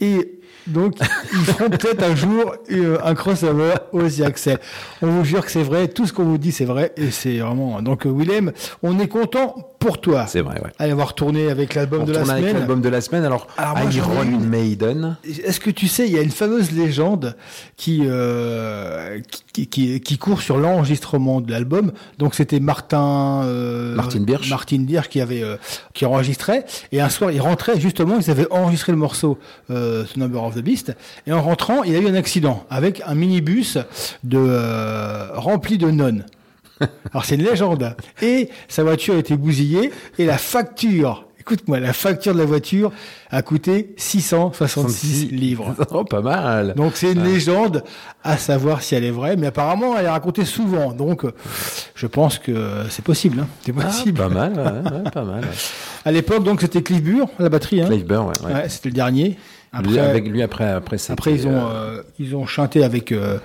[0.02, 0.98] Et donc,
[1.34, 4.60] ils feront peut-être un jour euh, un crossover Ozzy Axel.
[5.02, 7.38] On vous jure que c'est vrai, tout ce qu'on vous dit c'est vrai, et c'est
[7.38, 7.82] vraiment.
[7.82, 8.52] Donc, euh, Willem,
[8.84, 10.26] on est content pour toi.
[10.28, 10.72] C'est vrai, ouais.
[10.78, 12.58] Allez, on va retourner avec l'album de la tourne avec semaine.
[12.58, 13.24] l'album de la semaine.
[13.24, 14.46] Alors, Alors, moi, Iron une.
[14.46, 15.18] Maiden.
[15.24, 17.36] Est-ce que tu sais, il y a une fameuse légende
[17.78, 19.20] qui euh,
[19.54, 21.92] qui, qui, qui court sur l'enregistrement de l'album.
[22.18, 24.50] Donc c'était Martin euh, Martin Birch.
[24.50, 25.56] Martin Birch qui avait euh,
[25.94, 26.66] qui enregistrait.
[26.92, 29.38] Et un soir, il rentrait justement, ils avaient enregistré le morceau
[29.72, 30.94] euh, The Number of the Beast.
[31.28, 33.78] Et en rentrant, il a eu un accident avec un minibus
[34.24, 36.26] de euh, rempli de nonnes.
[37.12, 37.96] Alors c'est une légende.
[38.22, 42.92] Et sa voiture a été bousillée et la facture, écoute-moi, la facture de la voiture
[43.32, 45.76] a coûté 666 livres.
[45.92, 46.74] Oh, pas mal.
[46.76, 47.30] Donc c'est une Ouais.
[47.34, 47.84] légende
[48.24, 50.94] à savoir si elle est vraie, mais apparemment elle est racontée souvent.
[50.94, 51.26] Donc
[51.96, 53.40] je pense que c'est possible.
[53.42, 53.48] Hein.
[53.66, 54.22] C'est possible.
[54.24, 55.42] Ah, Pas mal, ouais, ouais, pas mal.
[55.42, 55.50] ouais.
[56.06, 57.82] À l'époque, donc c'était Cliff Burr, la batterie.
[57.82, 57.88] Hein.
[57.88, 58.46] Clive Burr, ouais.
[58.48, 58.54] ouais.
[58.54, 59.38] Ouais, c'était le dernier.
[59.84, 63.12] Lui, avec lui, après, après, c'était, Après, ils ont, euh, euh, ils ont chanté avec,
[63.12, 63.38] euh,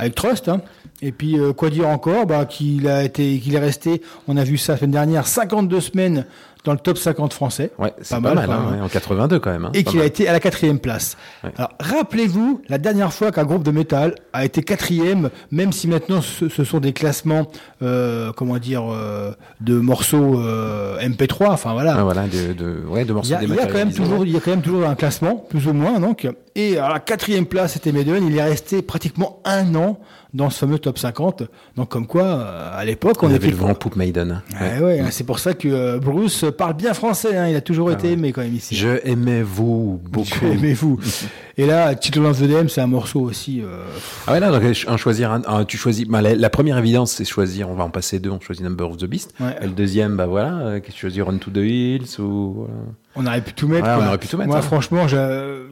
[0.00, 0.48] avec Trust.
[0.48, 0.60] Hein.
[1.00, 2.26] Et puis, euh, quoi dire encore?
[2.26, 5.80] Bah, Qu'il a été, qu'il est resté, on a vu ça la semaine dernière, 52
[5.80, 6.24] semaines
[6.64, 7.70] dans le top 50 français.
[7.78, 8.74] Ouais, c'est pas, mal, hein, hein.
[8.74, 9.66] ouais, en 82 quand même.
[9.66, 11.16] hein, Et qu'il a été à la quatrième place.
[11.56, 16.20] Alors, rappelez-vous la dernière fois qu'un groupe de métal a été quatrième, même si maintenant
[16.20, 17.46] ce, ce sont des classements,
[17.80, 19.30] euh, comment dire, euh,
[19.60, 21.50] de morceaux euh, MP3.
[21.50, 21.94] Enfin voilà.
[21.98, 24.36] Ah, voilà, de, de, ouais, de morceaux il y a quand même toujours, il y
[24.36, 26.26] a quand même toujours un classement, plus ou moins, donc.
[26.56, 28.26] Et à la quatrième place, c'était Maiden.
[28.26, 30.00] Il est resté pratiquement un an
[30.38, 31.42] dans ce fameux top 50.
[31.76, 34.40] Donc, comme quoi, euh, à l'époque, on, On avait le vent en poupe Maiden.
[34.60, 37.36] Ouais, ouais, C'est pour ça que euh, Bruce parle bien français.
[37.36, 37.48] hein.
[37.48, 38.74] Il a toujours été aimé quand même ici.
[38.76, 40.28] Je aimais vous beaucoup.
[40.42, 40.98] Je aimais vous.
[41.60, 43.60] Et là, Children of the Dam, c'est un morceau aussi.
[43.62, 43.82] euh,
[44.28, 47.10] Ah ouais, là, donc, un choisir un, un- tu choisis, bah, la, la première évidence,
[47.12, 49.34] c'est choisir, on va en passer deux, on choisit Number of the Beast.
[49.40, 49.56] Ouais.
[49.60, 52.54] Et le deuxième, bah voilà, euh, qu'est-ce que tu choisis Run to the Hills ou,
[52.58, 52.72] voilà.
[53.20, 53.84] On aurait pu tout mettre.
[53.84, 54.62] Ouais, on aurait pu tout mettre, Moi, hein.
[54.62, 55.04] franchement,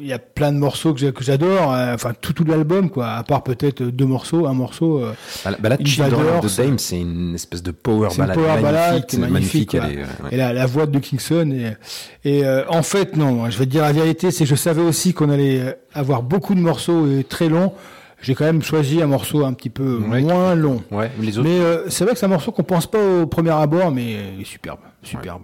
[0.01, 1.73] il y a plein de morceaux que j'adore.
[1.73, 3.11] euh, Enfin, tout, tout l'album, quoi.
[3.11, 4.99] À part peut-être deux morceaux, un morceau.
[4.99, 5.13] euh,
[5.45, 8.23] Bah, là- bah là, Children of the Dame, c'est une espèce de power C'est une
[8.23, 9.75] ballad power ballad magnifique, qui est magnifique.
[9.75, 9.91] elle quoi.
[9.91, 10.29] est, ouais, ouais.
[10.33, 11.53] Et la, la voix de Kingston.
[12.25, 14.57] Et, et euh, en fait, non, je vais te dire la vérité, c'est que je
[14.57, 17.73] savais aussi qu'on allait avoir beaucoup de morceaux et très longs.
[18.23, 20.23] J'ai quand même choisi un morceau un petit peu Ouais.
[20.23, 20.83] moins long.
[20.91, 21.49] Ouais, mais les autres.
[21.49, 24.17] Mais euh, c'est vrai que c'est un morceau qu'on pense pas au premier abord, mais
[24.37, 25.43] il est superbe, superbe.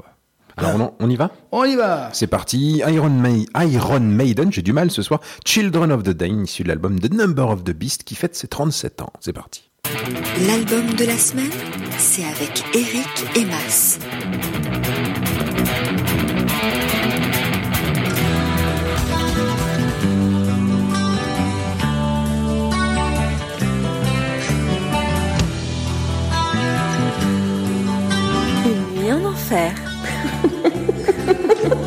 [0.57, 1.31] Alors on, on y va?
[1.51, 5.91] On y va C'est parti, Iron, Mai- Iron Maiden, j'ai du mal ce soir, Children
[5.93, 9.01] of the Dane, issu de l'album The Number of the Beast qui fête ses 37
[9.03, 9.13] ans.
[9.21, 9.71] C'est parti.
[10.47, 11.51] L'album de la semaine,
[11.99, 13.45] c'est avec Eric et
[29.53, 29.73] nuit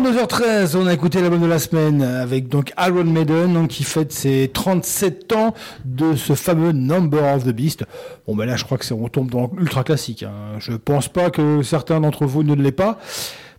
[0.00, 4.50] 22h13, on a écouté l'album de la semaine avec donc Iron Maiden qui fête ses
[4.52, 5.54] 37 ans
[5.86, 7.84] de ce fameux Number of the Beast.
[8.26, 10.22] Bon ben là je crois que c'est on tombe dans l'ultra classique.
[10.22, 10.58] Hein.
[10.58, 12.98] Je pense pas que certains d'entre vous ne l'aient pas.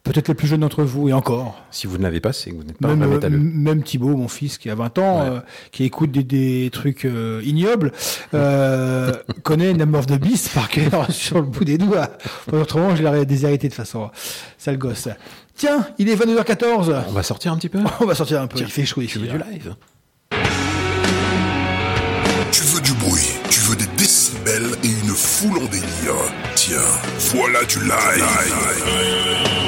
[0.03, 1.61] Peut-être les plus jeunes d'entre vous et encore.
[1.69, 3.37] Si vous ne l'avez pas, c'est que vous n'êtes pas Même, un euh, métalleux.
[3.39, 5.29] même Thibaut, mon fils, qui a 20 ans, Ouais.
[5.31, 5.39] euh,
[5.73, 7.91] qui écoute des, des trucs euh, ignobles,
[8.33, 9.11] euh,
[9.43, 12.09] connaît Number of the Beast par cœur sur le bout des doigts.
[12.53, 14.09] Autrement, je l'aurais déshérité de façon.
[14.57, 15.09] Sale gosse.
[15.57, 17.03] Tiens, il est 22h14.
[17.09, 18.57] On va sortir un petit peu On va sortir un peu.
[18.57, 19.13] Tiens, il fait chaud ici.
[19.13, 19.43] Tu veux hein.
[19.43, 19.75] du live
[22.51, 26.15] Tu veux du bruit, tu veux des décibels et une foule en délire.
[26.55, 26.77] Tiens,
[27.33, 29.66] voilà du live.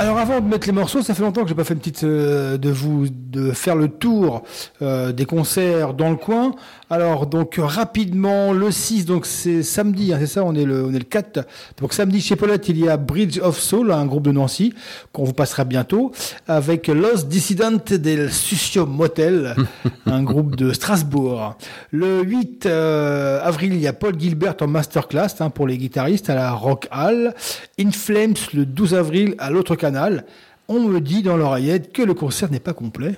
[0.00, 2.04] Alors avant de mettre les morceaux, ça fait longtemps que j'ai pas fait une petite
[2.04, 4.44] euh, de vous de faire le tour
[4.80, 6.52] euh, des concerts dans le coin.
[6.88, 10.94] Alors donc rapidement le 6 donc c'est samedi, hein, c'est ça, on est le on
[10.94, 11.40] est le 4.
[11.80, 14.72] Donc samedi chez Paulette, il y a Bridge of Soul, un groupe de Nancy
[15.12, 16.12] qu'on vous passera bientôt
[16.46, 19.56] avec Los Dissidentes del Sucio Motel,
[20.06, 21.56] un groupe de Strasbourg.
[21.90, 26.30] Le 8 euh, avril, il y a Paul Gilbert en masterclass hein, pour les guitaristes
[26.30, 27.34] à la Rock Hall.
[27.80, 30.24] In Flames le 12 avril à l'autre canal.
[30.68, 33.16] On me dit dans l'oreillette que le concert n'est pas complet.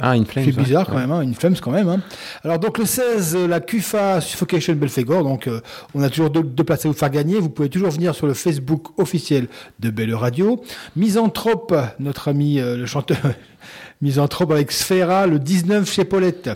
[0.00, 0.14] Ah.
[0.32, 0.52] C'est ouais.
[0.52, 1.88] bizarre quand même, hein, une Flames quand même.
[1.88, 2.00] hein.
[2.42, 5.60] Alors donc le 16, euh, la CUFA Suffocation Belfegor, donc euh,
[5.94, 7.38] on a toujours deux, deux places à vous faire gagner.
[7.38, 9.46] Vous pouvez toujours venir sur le Facebook officiel
[9.80, 10.62] de Belle Radio.
[10.96, 13.18] Misanthrope, notre ami euh, le chanteur
[14.02, 16.50] Misanthrope avec Sfera, le 19 chez Paulette.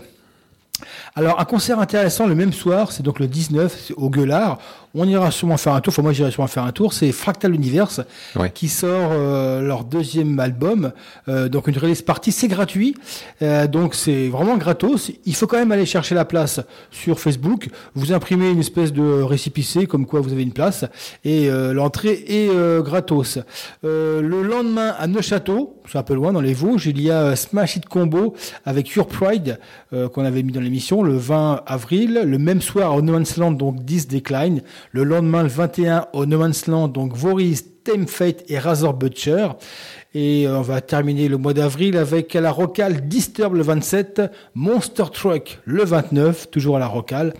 [1.15, 4.59] Alors un concert intéressant le même soir, c'est donc le 19 c'est au Gueulard.
[4.95, 7.53] On ira sûrement faire un tour, enfin moi j'irai sûrement faire un tour, c'est Fractal
[7.53, 8.01] Universe
[8.35, 8.49] Ouais.
[8.49, 10.91] qui sort euh, leur deuxième album.
[11.27, 12.95] Euh, donc une release party, c'est gratuit.
[13.43, 15.11] Euh, donc c'est vraiment gratos.
[15.25, 16.59] Il faut quand même aller chercher la place
[16.89, 17.69] sur Facebook.
[17.93, 20.85] Vous imprimez une espèce de récipicé comme quoi vous avez une place
[21.23, 23.37] et euh, l'entrée est euh, gratos.
[23.83, 27.35] Euh, le lendemain à Neuchâteau, c'est un peu loin dans les Vosges, il y a
[27.35, 28.33] Smash It Combo
[28.65, 29.59] avec Your Pride
[29.93, 32.21] euh, qu'on avait mis dans l'émission le 20 avril.
[32.25, 34.61] Le même soir au No Man's Land, donc 10 Decline.
[34.91, 39.49] Le lendemain, le 21 au No Land, donc Voris, Tame Fate et Razor Butcher.
[40.13, 44.21] Et euh, on va terminer le mois d'avril avec à la Rocale Disturb le 27,
[44.55, 47.33] Monster Truck le 29, toujours à la Rocale.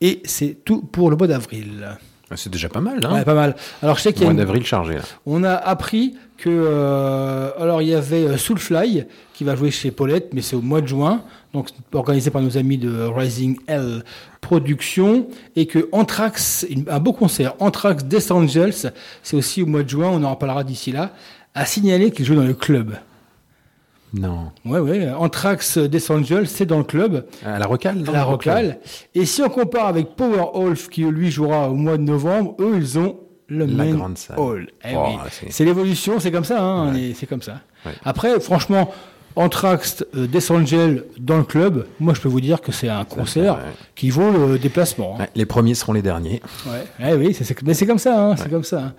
[0.00, 1.98] Et c'est tout pour le mois d'avril.
[2.34, 3.54] Ah, C'est déjà pas mal, hein Ouais, pas mal.
[3.82, 5.02] Alors je sais qu'il y a Mois d'avril chargé, là.
[5.26, 9.04] on a appris que euh, alors il y avait euh, Soulfly
[9.34, 12.58] qui va jouer chez Paulette, mais c'est au mois de juin, donc organisé par nos
[12.58, 14.02] amis de Rising L
[14.40, 18.92] Productions, et que Anthrax, un beau concert, Anthrax Death Angels,
[19.22, 21.12] c'est aussi au mois de juin, on en reparlera d'ici là,
[21.54, 22.96] a signalé qu'il joue dans le club.
[24.14, 24.52] Non.
[24.64, 27.26] Ouais, ouais, Anthrax Death Angels, c'est dans le club.
[27.44, 28.78] À la Rocale À la Rocale.
[29.14, 32.98] Et si on compare avec Powerwolf, qui lui jouera au mois de novembre, eux, ils
[32.98, 33.16] ont
[33.48, 34.38] le La main grande salle.
[34.38, 34.68] hall.
[34.84, 35.30] Eh Oh, oui.
[35.50, 37.60] c'est- l'évolution, c'est comme ça, hein, c'est comme ça.
[38.04, 38.90] Après, franchement,
[39.36, 43.04] Anthrax, euh, Death Angel dans le club, moi je peux vous dire que c'est un
[43.04, 43.58] concert
[43.96, 45.16] qui vaut le déplacement.
[45.20, 45.26] hein.
[45.34, 46.40] Les premiers seront les derniers.
[46.66, 46.84] Ouais.
[47.10, 48.78] Eh oui, c'est- c'est- mais c'est comme ça, hein, c'est comme ça.
[48.78, 48.92] hein.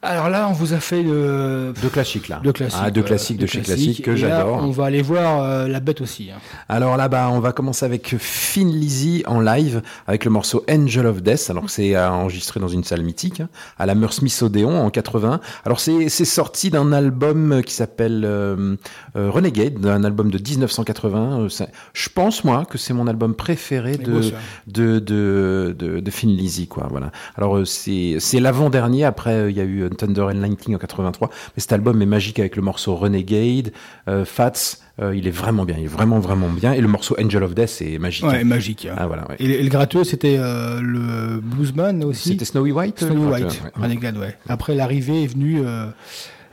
[0.00, 1.72] Alors là, on vous a fait le...
[1.82, 2.40] Deux classiques, là.
[2.44, 2.78] Deux classiques.
[2.80, 3.66] Ah, deux classiques de deux classiques.
[3.74, 4.58] Classique que là, j'adore.
[4.62, 6.30] On va aller voir euh, la bête aussi.
[6.30, 6.38] hein.
[6.68, 11.20] Alors là-bas, on va commencer avec Finn Lizzy en live avec le morceau Angel of
[11.20, 11.48] Death.
[11.50, 14.88] Alors que c'est euh, enregistré dans une salle mythique hein, à la Smith Odéon en
[14.88, 15.40] 80.
[15.64, 18.76] Alors c'est c'est sorti d'un album qui s'appelle euh,
[19.16, 21.40] euh, Renegade, d'un album de 1980.
[21.40, 24.20] Euh, c'est- Je pense moi que c'est mon album préféré de beau,
[24.68, 26.86] de, de, de, de Finn Lizzy, quoi.
[26.88, 27.10] Voilà.
[27.36, 29.04] Alors euh, c'est c'est l'avant-dernier.
[29.04, 31.28] Après, euh, il y a eu euh, Thunder and Lightning en 83.
[31.56, 33.72] Mais cet album est magique avec le morceau Renegade,
[34.08, 34.52] euh, Fats.
[35.00, 35.76] euh, il est vraiment bien.
[35.78, 36.72] Il est vraiment vraiment bien.
[36.72, 38.24] Et le morceau Angel of Death est magique.
[38.26, 38.86] Ouais, magique.
[38.86, 38.94] hein.
[38.98, 39.28] Ah voilà.
[39.28, 39.36] ouais.
[39.38, 42.30] Et, le- et le gratteux, c'était euh, le Bluesman aussi?
[42.30, 42.98] C'était Snowy White.
[43.00, 43.82] Snowy White, ouais.
[43.82, 44.36] Renegade, ouais.
[44.48, 45.62] Après, l'arrivée est venue.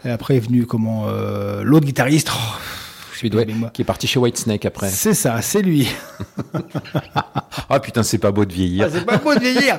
[0.03, 1.07] après est venu comment
[1.63, 2.29] l'autre guitariste.
[2.31, 2.59] oh,
[3.23, 4.89] Ouais, qui est parti chez Whitesnake après.
[4.89, 5.87] C'est ça, c'est lui.
[7.69, 8.85] Ah putain, c'est pas beau de vieillir.
[8.87, 9.77] Ah, c'est pas beau de vieillir.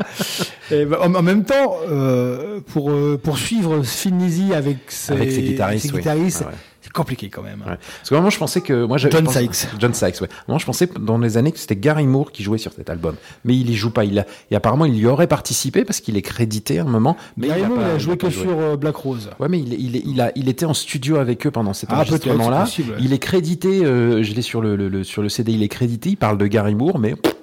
[0.70, 5.14] Et ben, en, en même temps, euh, pour euh, pour suivre Finn Lizzy avec ses,
[5.14, 6.02] guitaristes, oui.
[6.04, 6.54] Ah ouais.
[6.96, 7.60] Compliqué quand même.
[7.60, 7.76] Ouais.
[7.98, 9.68] Parce que vraiment, je pensais que moi, je- John je pense- Sykes.
[9.78, 10.28] John Sykes, ouais.
[10.48, 13.14] Moi, je pensais dans les années que c'était Gary Moore qui jouait sur cet album,
[13.44, 14.04] mais il y joue pas.
[14.04, 17.16] Il a, et apparemment, il y aurait participé parce qu'il est crédité à un moment.
[17.36, 18.96] Mais Gary il a Moore, pas- il a il a joué que sur euh, Black
[18.96, 19.30] Rose.
[19.38, 21.96] Ouais, mais il, il, il, a, il était en studio avec eux pendant cet Ah,
[21.96, 22.64] enregistrement-là.
[22.64, 22.84] ouais.
[22.98, 25.68] Il est crédité, euh, je l'ai sur le, le, le- sur le CD, il est
[25.68, 26.10] crédité.
[26.10, 27.35] Il parle de Gary Moore, mais pff,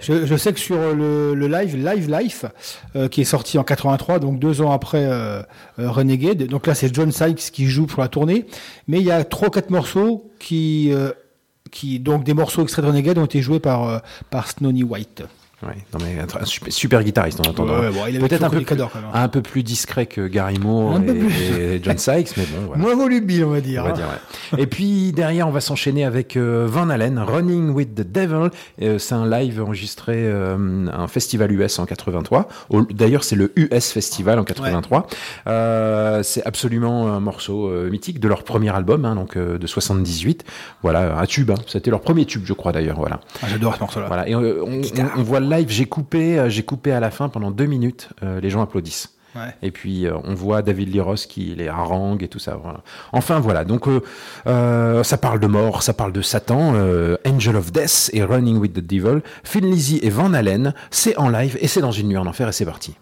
[0.00, 2.44] je sais que sur le, live, Live Life,
[2.96, 5.42] euh, qui est sorti en 83, donc deux ans après euh,
[5.78, 8.46] euh, Renegade, donc là c'est John Sykes qui joue pour la tournée,
[8.88, 10.92] mais il y a trois quatre morceaux qui,
[12.00, 15.24] donc des morceaux extraits de Renegade ont été joués par, par Snowy White.
[15.66, 17.78] Ouais, non mais un, super, super guitariste en attendant.
[17.78, 18.50] Ouais, bon, il avait Peut-être un
[19.14, 21.32] un peu plus discret que Gary Moore et, plus.
[21.58, 22.82] et John Sykes, mais bon, voilà.
[22.82, 23.82] Moins volubile, on va dire.
[23.82, 23.94] On va hein.
[23.94, 24.06] dire,
[24.52, 24.62] ouais.
[24.62, 28.50] Et puis derrière, on va s'enchaîner avec euh, Van Halen, Running with the Devil.
[28.82, 32.48] Euh, c'est un live enregistré euh, à un festival US en 83.
[32.70, 35.06] Au- D'ailleurs, c'est le US Festival en 83.
[35.46, 39.66] Euh, c'est absolument un morceau euh, mythique de leur premier album, hein, donc euh, de
[39.66, 40.44] 78.
[40.82, 41.50] Voilà, un tube.
[41.50, 41.54] hein.
[41.66, 42.96] C'était leur premier tube, je crois d'ailleurs.
[42.98, 43.20] Voilà.
[43.42, 44.06] Ah, J'adore ce morceau-là.
[44.08, 44.28] Voilà.
[44.28, 45.68] Et euh, on, on- on voit le live.
[45.70, 48.08] J'ai coupé, euh, j'ai coupé à la fin pendant deux minutes.
[48.22, 49.10] euh, les gens applaudissent.
[49.36, 49.52] Ouais.
[49.62, 52.56] Et puis euh, on voit David Roth qui les harangue et tout ça.
[52.62, 52.82] Voilà.
[53.12, 53.64] Enfin voilà.
[53.64, 54.00] Donc euh,
[54.46, 56.74] euh, ça parle de mort, ça parle de Satan,
[57.26, 59.22] Angel of Death et Running with the Devil.
[59.42, 62.48] Phil Lizzy et Van Halen, c'est en live et c'est dans une nuit en enfer
[62.48, 62.94] et c'est parti.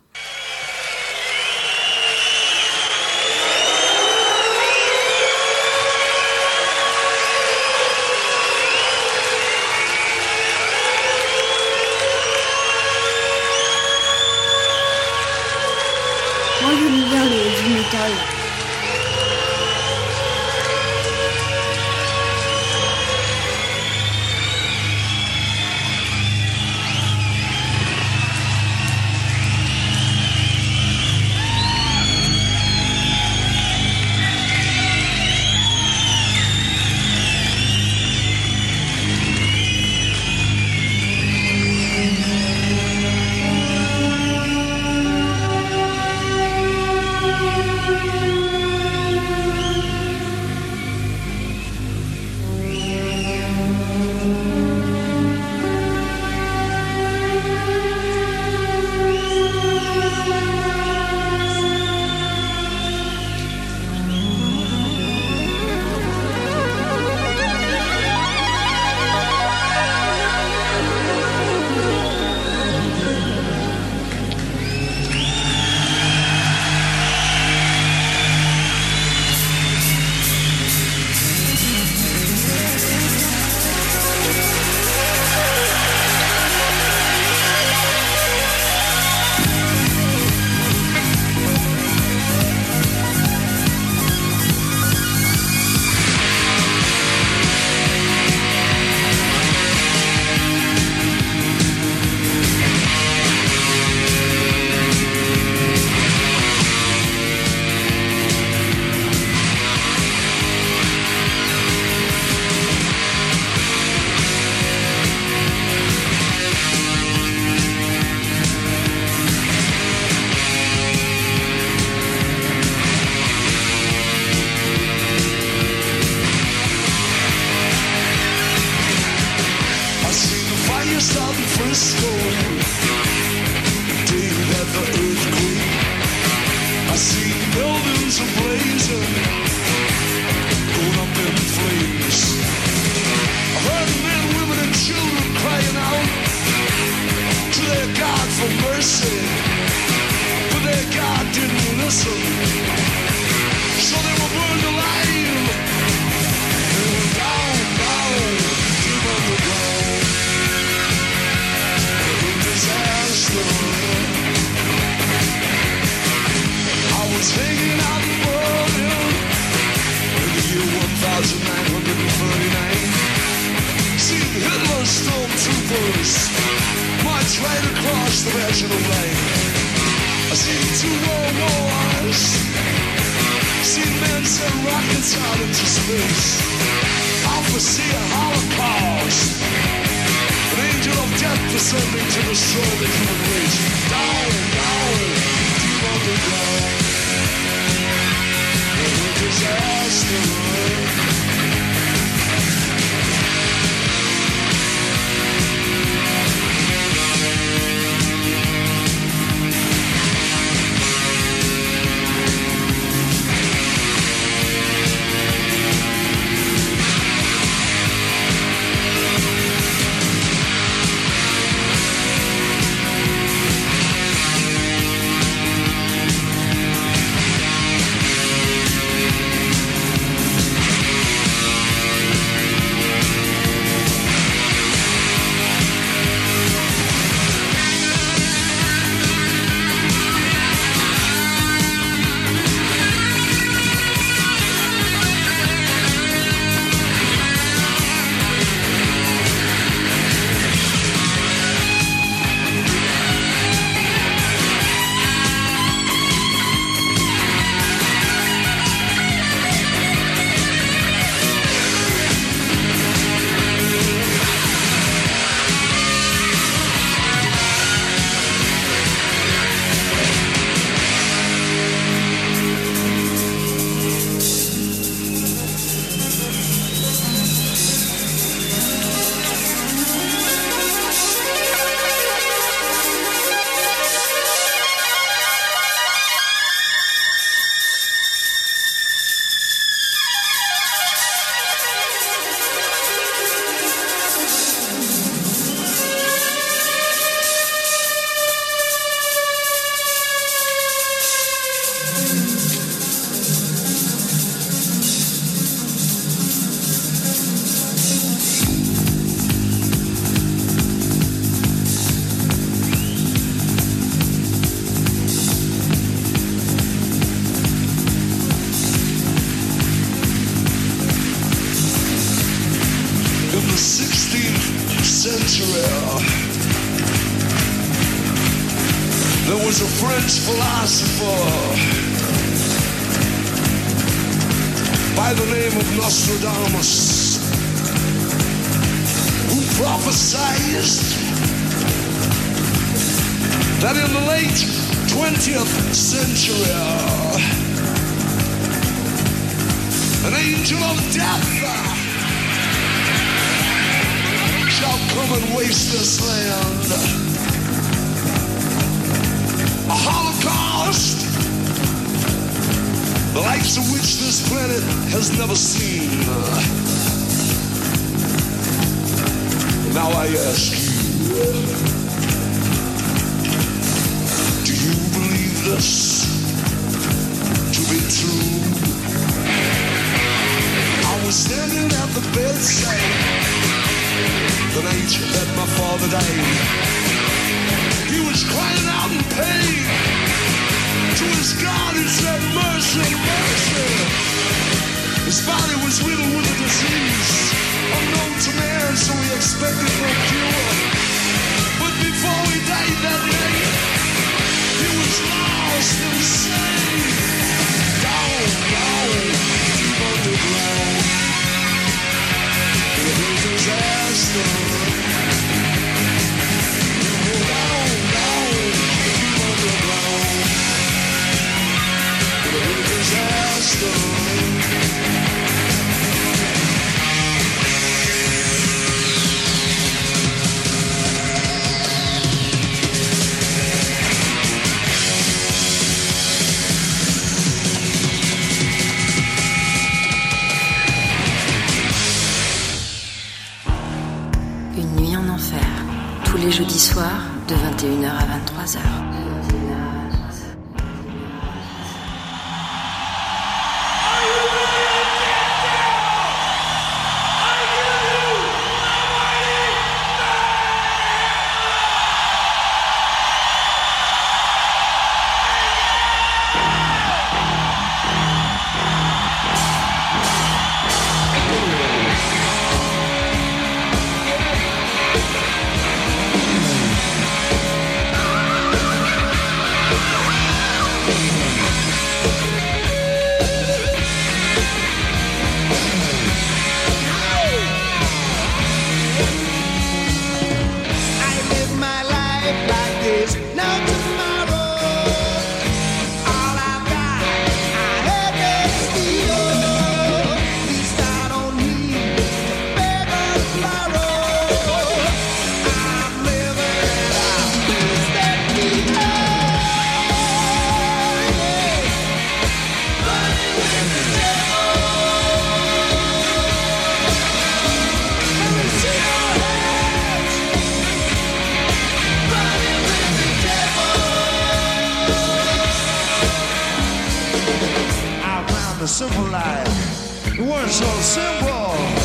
[528.63, 530.17] The simple life.
[530.17, 531.82] It wasn't so simple.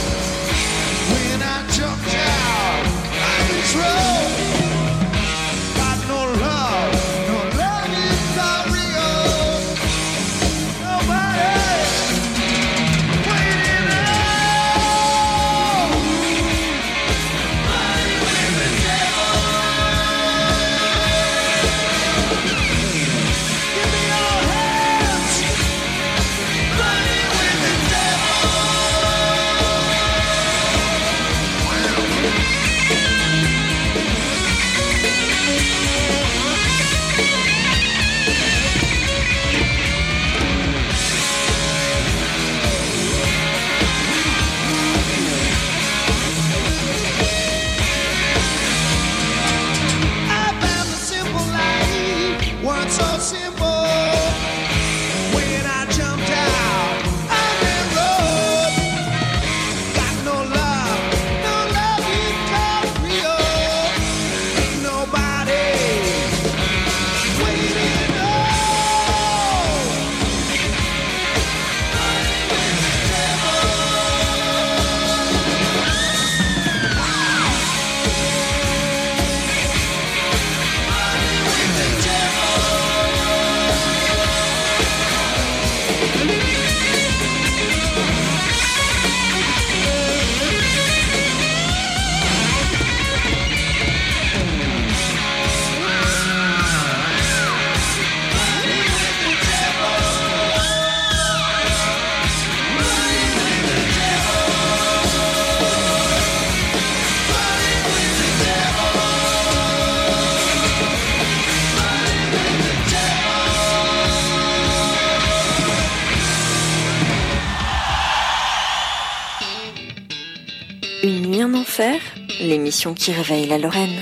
[122.57, 123.99] L'émission qui réveille la Lorraine.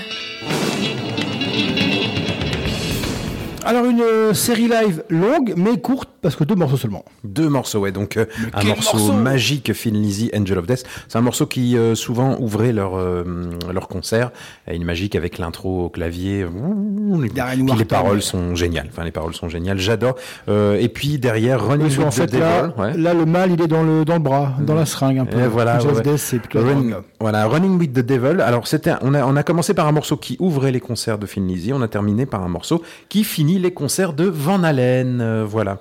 [3.65, 7.05] Alors une euh, série live longue mais courte parce que deux morceaux seulement.
[7.23, 7.91] Deux morceaux, ouais.
[7.91, 10.83] Donc euh, un morceau, morceau magique, Finn Lizzy, Angel of Death.
[11.07, 13.23] C'est un morceau qui euh, souvent ouvrait leur euh,
[13.71, 14.31] leur concert.
[14.67, 16.45] Et une magique avec l'intro au clavier.
[16.45, 18.87] Puis les paroles sont géniales.
[18.91, 19.77] Enfin, les paroles sont géniales.
[19.77, 20.15] J'adore.
[20.49, 22.39] Euh, et puis derrière, Running with the Devil.
[22.39, 22.97] là, ouais.
[22.97, 25.39] là le mal il est dans le dans le bras, dans la seringue un peu.
[25.39, 26.01] Et voilà, Angel of.
[26.01, 28.41] Death, c'est plutôt la Run- voilà, Running with the Devil.
[28.41, 31.25] Alors c'était, on a, on a commencé par un morceau qui ouvrait les concerts de
[31.25, 31.71] Finn Lizzy.
[31.73, 35.43] On a terminé par un morceau qui finit les concerts de Van Halen.
[35.45, 35.79] voilà.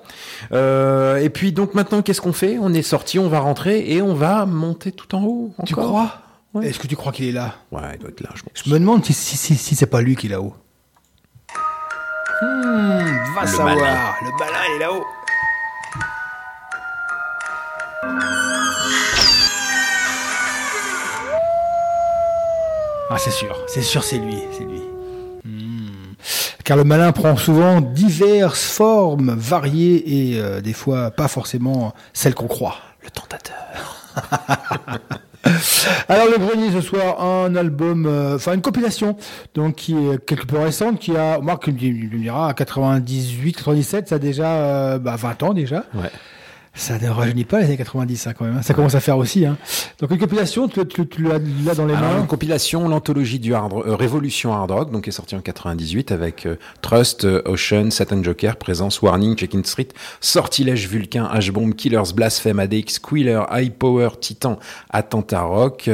[0.51, 2.57] Euh, et puis donc maintenant, qu'est-ce qu'on fait?
[2.59, 5.53] On est sorti, on va rentrer et on va monter tout en haut.
[5.65, 6.17] Tu crois?
[6.61, 7.55] Est-ce que tu crois qu'il est là?
[7.71, 8.29] Ouais, il doit être là.
[8.35, 8.51] Je pense.
[8.63, 10.53] Je me demande si, si, si, si c'est pas lui qui est là-haut.
[12.41, 13.05] Hmm,
[13.35, 13.75] va Le savoir.
[13.75, 13.97] malin.
[14.23, 15.03] Le malin il est là-haut.
[23.09, 24.81] Ah c'est sûr, c'est sûr c'est lui, c'est lui.
[26.65, 32.33] Car le malin prend souvent diverses formes variées et euh, des fois pas forcément celles
[32.33, 32.77] qu'on croit.
[33.03, 34.01] Le tentateur.
[36.09, 39.15] Alors le grenier ce soir un album, euh, enfin une compilation,
[39.53, 44.15] donc qui est quelque peu récente, qui a, Marc me dira, à 98, 97, ça
[44.15, 45.83] a déjà euh, bah, 20 ans déjà.
[45.93, 46.09] Ouais.
[46.77, 48.57] Ça ne rajeunit pas les années 90 hein, quand même.
[48.57, 48.61] hein.
[48.61, 49.45] Ça commence à faire aussi.
[49.45, 49.57] Hein.
[49.99, 51.39] Donc une compilation, tu, tu- tu l'as
[51.73, 52.19] dans les Alors, mains.
[52.19, 56.11] une compilation, l'anthologie du hard, euh, Révolution Hard Rock, donc qui est sortie en 98
[56.11, 59.87] avec euh, Trust, euh, Ocean, Satan Joker, Présence, Warning, Check-in Street,
[60.19, 65.89] Sortilège, Vulcain, H-Bomb, Killers, Blasphème, ADX, Squealer, High Power, Titan, Attentat Rock,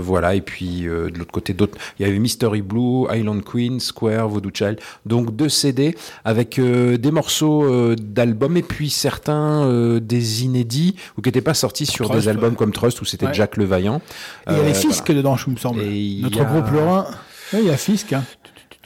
[0.00, 4.28] voilà, et puis de l'autre côté d'autres, il y avait Mystery Blue, Island Queen, Square,
[4.28, 9.68] Voodoo Child, donc deux CD avec des morceaux d'albums et puis certains
[10.16, 12.56] des inédits ou qui n'étaient pas sortis sur Trust, des albums ouais.
[12.56, 13.34] comme Trust où c'était Ouais.
[13.34, 14.00] Jack Levaillant.
[14.48, 15.14] Et il y a les Euh, Fisc voilà.
[15.18, 15.82] dedans, je me semble.
[16.20, 17.06] Notre a- groupe Lorrain.
[17.54, 18.12] Oui, il y a Fisk.
[18.12, 18.24] Hein.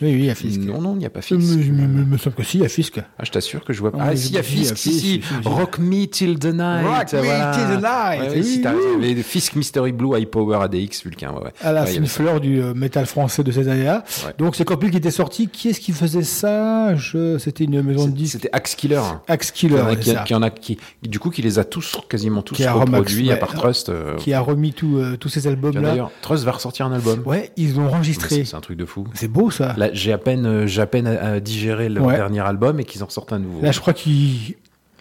[0.03, 0.61] Oui, oui, il y a Fisk.
[0.61, 1.41] Non, non, il n'y a pas Fisk.
[1.41, 2.99] mais- me semble que si, il y a Fisk.
[3.19, 3.99] Ah, je t'assure que je vois pas.
[4.01, 4.99] Ah, Ah, si, il y a si, il Fisk, si, si.
[5.01, 5.49] si, si.
[5.49, 6.85] Rock Me Till the Night.
[6.87, 7.55] Rock Me.
[7.55, 8.73] Till the Night, si, oui, t'as.
[9.01, 11.31] Il avait Fisk, Mystery Blue, High Power, ADX, Vulcain.
[11.33, 11.53] Ouais, ouais.
[11.63, 14.05] À la Ouais, il fleur du euh, métal français de ces années-là.
[14.39, 15.49] Donc c'est compil qui était sorti.
[15.49, 16.95] Qui est-ce qui faisait ça?
[16.97, 17.39] Je...
[17.39, 18.33] C'était une maison de disques.
[18.33, 19.01] C'était Axe Killer.
[19.29, 19.83] Axe Killer,
[20.25, 23.55] qui, en a, qui, du coup, qui les a tous, quasiment tous reproduits, à part
[23.55, 23.89] Trust.
[23.89, 25.81] euh, qui a remis euh, tous ces albums-là.
[25.81, 27.23] D'ailleurs, Trust va ressortir un album.
[27.25, 28.45] Ouais, ils l'ont enregistré.
[28.45, 29.07] C'est un truc de fou.
[29.15, 29.75] C'est beau ça.
[29.87, 32.17] Là, j'ai à peine, euh, j'ai à peine euh, digéré leur Ouais.
[32.17, 33.61] dernier album et qu'ils en sortent un nouveau.
[33.63, 34.55] Là, je crois qu'ils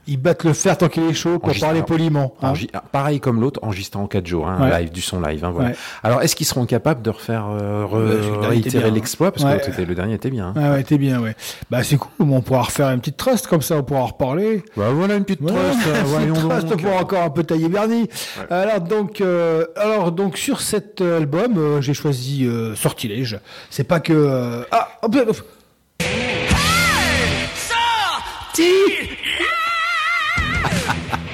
[0.08, 2.34] ils battent le fer tant qu'il est chaud pour Enregistre- parler poliment.
[2.42, 2.54] hein.
[2.74, 4.80] Ah, pareil comme l'autre, enregistré en 4 jours, hein, Ouais.
[4.82, 5.44] live, du son live.
[5.44, 5.70] hein, voilà.
[5.70, 5.76] Ouais.
[6.04, 8.92] Alors, est-ce qu'ils seront capables de refaire, euh, re- était réitérer hein.
[8.92, 9.32] l'exploit?
[9.32, 9.60] Parce Ouais.
[9.60, 10.48] que était- le dernier était bien.
[10.50, 10.54] hein.
[10.56, 11.36] Ah ouais, t'es bien, ouais.
[11.70, 14.64] Bah c'est cool, on pourra refaire une petite trust comme ça, on pourra en reparler.
[14.78, 16.82] Bah voilà une petite Ouais, trust, euh, une voyons trust, donc.
[16.82, 18.10] pourra encore un peu tailler Bernie.
[18.50, 23.40] Alors donc, euh, alors donc sur cet album, euh, j'ai choisi euh, Sortilège.
[23.70, 25.42] C'est pas que euh, ah hop, hop, hop.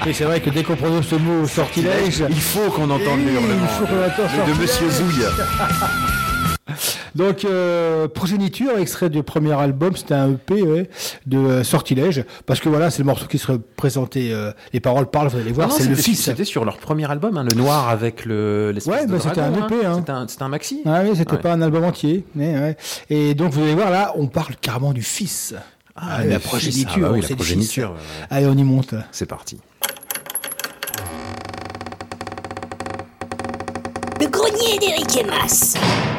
[0.08, 3.26] Et c'est vrai que dès qu'on prononce ce mot sortilège, Il faut qu'on entende Oui,
[3.26, 3.66] le hurlement
[4.48, 4.60] de- de.
[4.60, 5.26] Monsieur Zouille.
[7.14, 10.90] Donc, euh, Progéniture, extrait du premier album, c'était un EP ouais,
[11.26, 15.08] de euh, Sortilège, parce que voilà, c'est le morceau qui se représentait, euh, les paroles
[15.08, 16.24] parlent, vous allez voir, Ah c'est le fils.
[16.24, 19.86] C'était sur leur premier album, hein, le noir avec le Ouais, bah, c'était un EP,
[19.86, 19.96] hein.
[20.00, 20.82] C'était un, c'était un maxi.
[20.86, 21.38] Ah oui, c'était Ouais.
[21.40, 22.26] pas un album entier.
[22.36, 22.78] mais ouais.
[23.10, 25.54] Et donc, vous allez voir, là, on parle carrément du fils.
[25.98, 26.48] Ah, de la fils.
[26.48, 26.92] progéniture.
[26.96, 27.96] Ah bah oui, la progéniture.
[28.30, 28.96] Allez, on y monte.
[29.12, 29.60] C'est parti.
[35.12, 36.11] Grenier d'Éric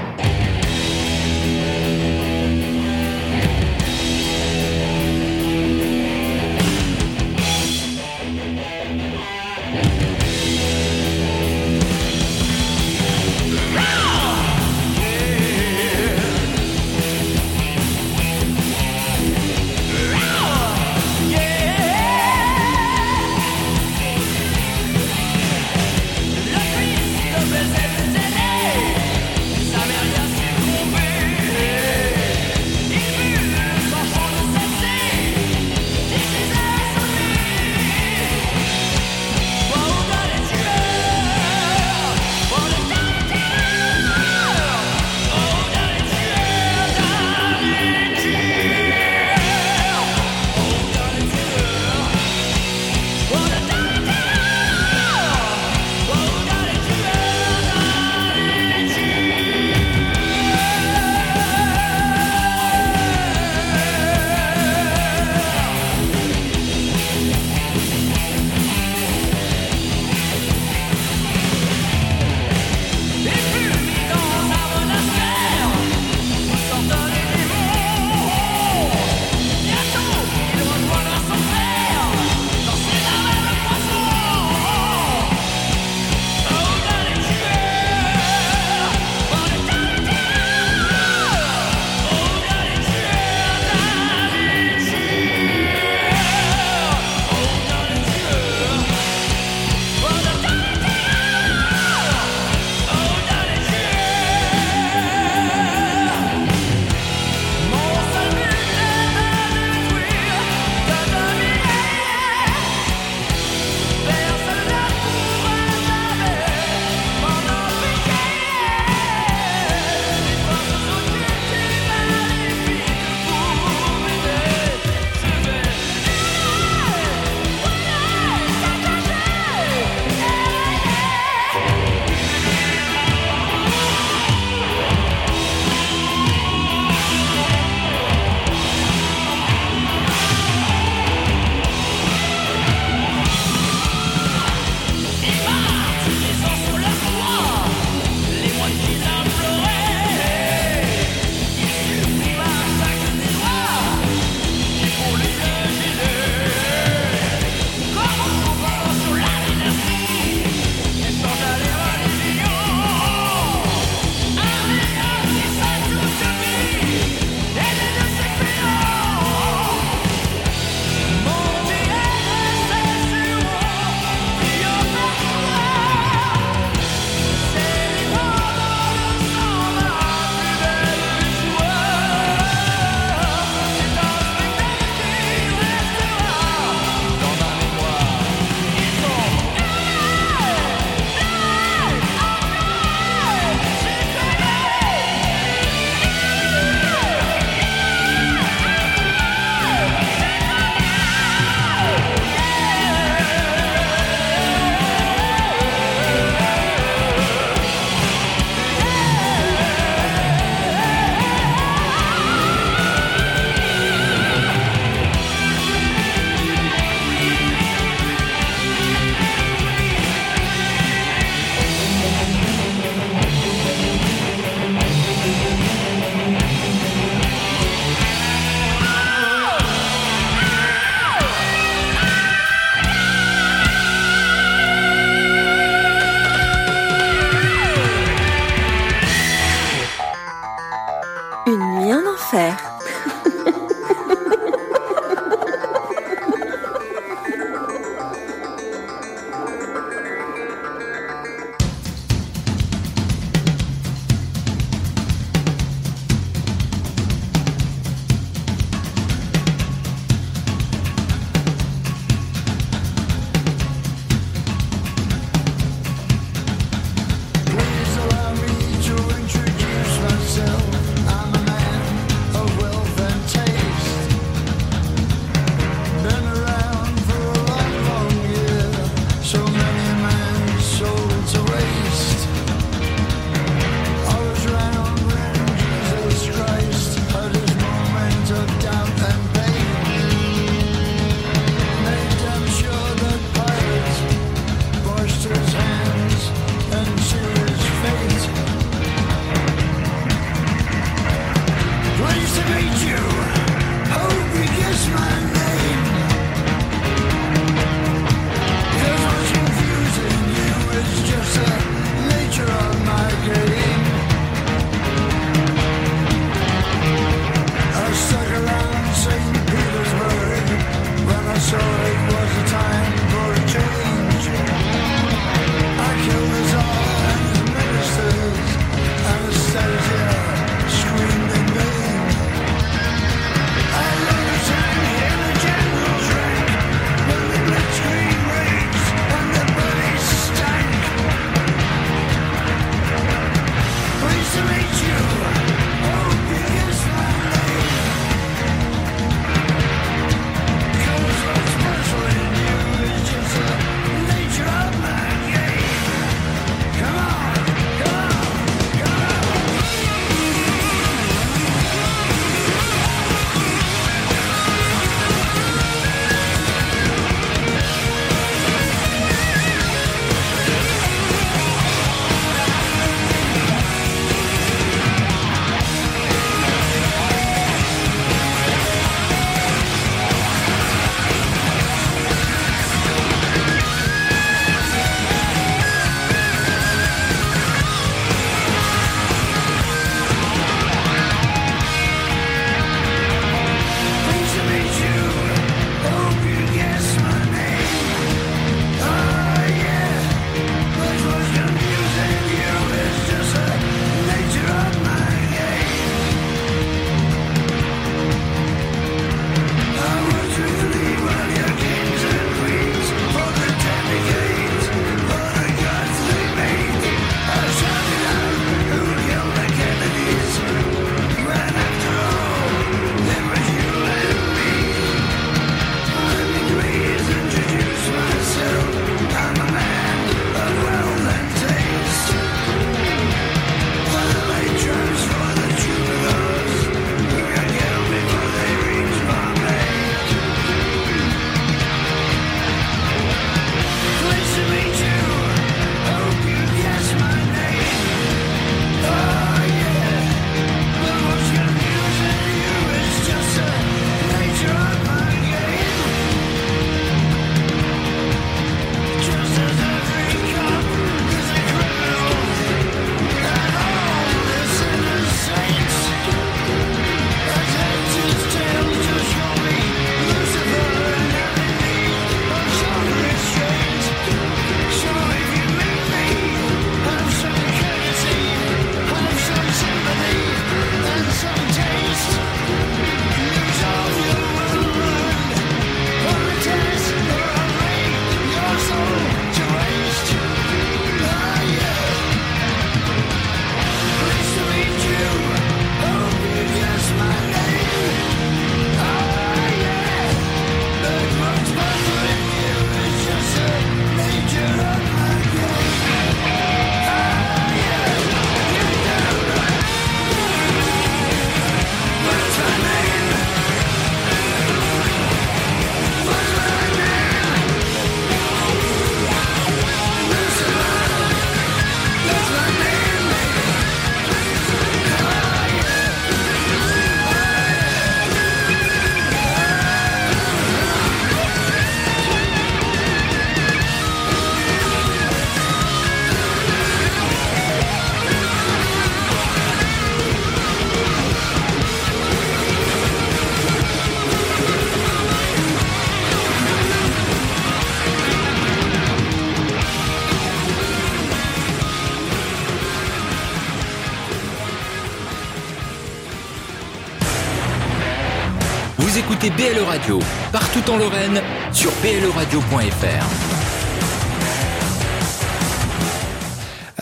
[560.32, 561.22] Partout en Lorraine
[561.52, 563.21] sur bleradio.fr.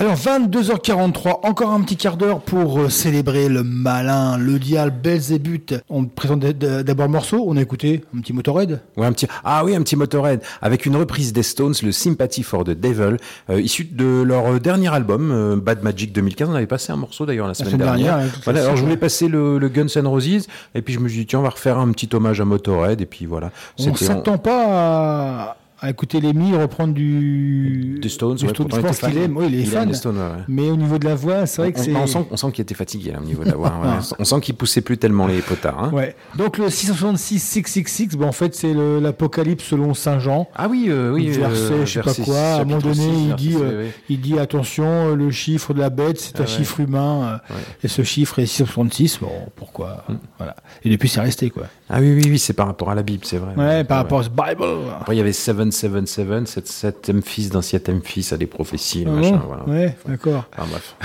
[0.01, 5.74] Alors 22h43, encore un petit quart d'heure pour euh, célébrer le malin, le dial Belzébuth.
[5.90, 8.81] On présente d'abord le morceau, on a écouté un petit Motorhead.
[8.97, 12.43] Ouais, un petit, ah oui, un petit Motorhead, avec une reprise des Stones, le Sympathy
[12.43, 13.18] for the Devil,
[13.51, 16.48] euh, issu de leur dernier album, euh, Bad Magic 2015.
[16.48, 18.20] On avait passé un morceau d'ailleurs la semaine semaine dernière.
[18.44, 21.18] voilà, alors je voulais passer le, le Guns N' Roses, et puis je me suis
[21.18, 23.51] dit, tiens, on va refaire un petit hommage à Motorhead, et puis voilà.
[23.78, 27.98] On s'attend pas à, à écouter Lemmy reprendre du...
[28.02, 29.16] Des Stones, du ouais, Je pense qu'il fan.
[29.23, 29.93] aime, oui, il est Il fan.
[29.94, 30.43] Stones, ouais.
[30.48, 31.94] Mais au niveau de la voix, c'est vrai que c'est...
[31.94, 33.69] on sent, on sent qu'il était fatigué là, au niveau de la voix.
[33.82, 34.15] ouais.
[34.19, 35.82] On sent qu'il poussait plus tellement les potards.
[35.85, 35.90] Hein.
[35.93, 36.15] Ouais.
[36.36, 40.48] Donc le 666 666, bon, en fait c'est l'Apocalypse selon Saint Jean.
[40.55, 42.39] Ah oui, euh, oui, verset, euh, je sais pas quoi.
[42.39, 43.90] À un moment donné, 6, il dit, euh, oui.
[44.11, 46.51] il dit attention, euh, le chiffre de la bête, c'est Ah un ouais.
[46.51, 47.55] chiffre humain, euh,
[47.85, 49.19] et ce chiffre est 666.
[49.20, 50.15] Bon, pourquoi Mm.
[50.39, 50.57] Voilà.
[50.85, 51.65] Et depuis c'est resté quoi.
[51.89, 53.55] Ah oui, oui, oui, c'est par rapport à la Bible, c'est vrai.
[53.57, 54.65] Ouais, par rapport à ce Bible.
[55.01, 55.32] Après, il y avait
[55.70, 59.64] 777, c'est septième fils d'un septième fils à des prophéties, Ah machin, bon voilà.
[59.64, 60.44] Ouais, d'accord.
[60.56, 60.97] Enfin, bref.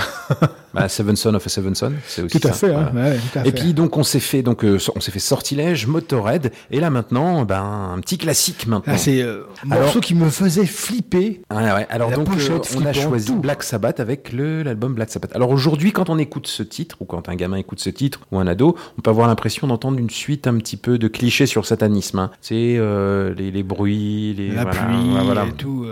[0.75, 3.09] bah, Seven Son of a Seven Son, c'est aussi Tout à ça, fait, hein, voilà.
[3.09, 3.51] ouais, tout à Et fait.
[3.53, 7.43] puis donc on s'est fait donc euh, on s'est fait sortilège, Motorhead, et là maintenant
[7.45, 7.63] ben
[7.95, 8.93] un petit classique maintenant.
[8.95, 11.41] Ah, c'est euh, Alors- morceau qui me faisait flipper.
[11.51, 11.87] Ouais, ouais.
[11.89, 13.35] Alors La donc euh, on a choisi tout.
[13.39, 15.35] Black Sabbath avec le l'album Black Sabbath.
[15.35, 18.39] Alors aujourd'hui quand on écoute ce titre ou quand un gamin écoute ce titre ou
[18.39, 21.65] un ado, on peut avoir l'impression d'entendre une suite un petit peu de clichés sur
[21.65, 22.19] satanisme.
[22.19, 22.31] Hein.
[22.41, 25.45] C'est euh, les, les bruits, les La voilà, pluie voilà.
[25.45, 25.85] et tout.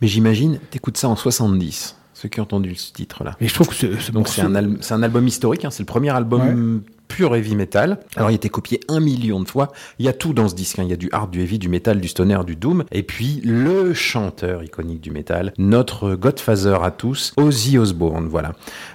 [0.00, 1.95] Mais j'imagine t'écoutes ça en 70.
[2.18, 3.36] Ceux qui ont entendu ce titre-là.
[3.42, 5.66] Mais je trouve que ce, ce Donc morceau- c'est un, al- c'est un album historique,
[5.66, 7.98] hein, c'est le premier album pur heavy metal.
[8.16, 9.72] Alors il a été copié un million de fois.
[9.98, 10.82] Il y a tout dans ce disque, hein.
[10.84, 12.84] il y a du hard, du heavy, du metal, du stoner, du doom.
[12.92, 18.52] Et puis le chanteur iconique du metal, notre Godfather à tous, Ozzy Osbourne, voilà.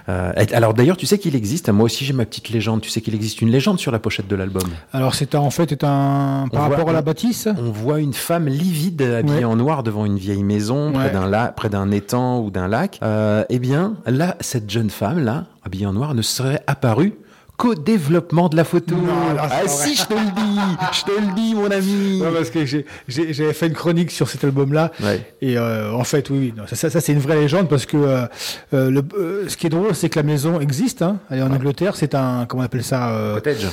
[0.08, 3.00] Euh, alors d'ailleurs tu sais qu'il existe, moi aussi j'ai ma petite légende, tu sais
[3.00, 4.68] qu'il existe une légende sur la pochette de l'album?
[4.92, 7.48] Alors c'est un- en fait est un par On voit- rapport à la bâtisse?
[7.56, 9.44] On voit une femme livide habillée Ouais.
[9.44, 11.10] en noir devant une vieille maison près Ouais.
[11.12, 12.98] d'un la- près d'un étang ou d'un lac.
[13.02, 17.14] Euh, eh bien, là, cette jeune femme là, habillée en noir, ne serait apparue
[17.56, 18.94] qu'au développement de la photo.
[18.94, 20.60] non, ah si, je te le dis,
[20.92, 22.20] je te le dis, mon ami.
[22.20, 22.64] Ouais, parce que
[23.08, 24.90] j'avais fait une chronique sur cet album-là.
[25.02, 25.24] Ouais.
[25.40, 27.86] Et euh, en fait, oui, oui, non, ça, ça, ça, c'est une vraie légende parce
[27.86, 28.26] que euh,
[28.74, 31.02] euh, le, euh, ce qui est drôle, c'est que la maison existe.
[31.02, 31.94] Hein, elle est en Angleterre.
[31.96, 33.66] C'est un, comment on appelle ça euh, Cottage.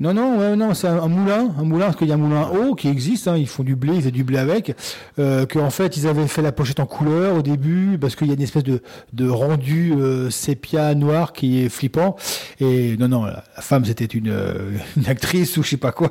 [0.00, 2.48] Non, non, ouais, non, c'est un, moulin, un moulin, parce qu'il y a un moulin
[2.48, 3.28] haut qui existe.
[3.28, 4.76] Hein, ils font du blé, ils font du blé avec.
[5.18, 8.26] Euh, que en fait, ils avaient fait la pochette en couleur au début parce qu'il
[8.26, 8.82] y a une espèce de,
[9.12, 12.16] de rendu euh, sépia noir qui est flippant.
[12.60, 15.92] Et non, non, la, la femme c'était une, euh, une actrice ou je sais pas
[15.92, 16.10] quoi.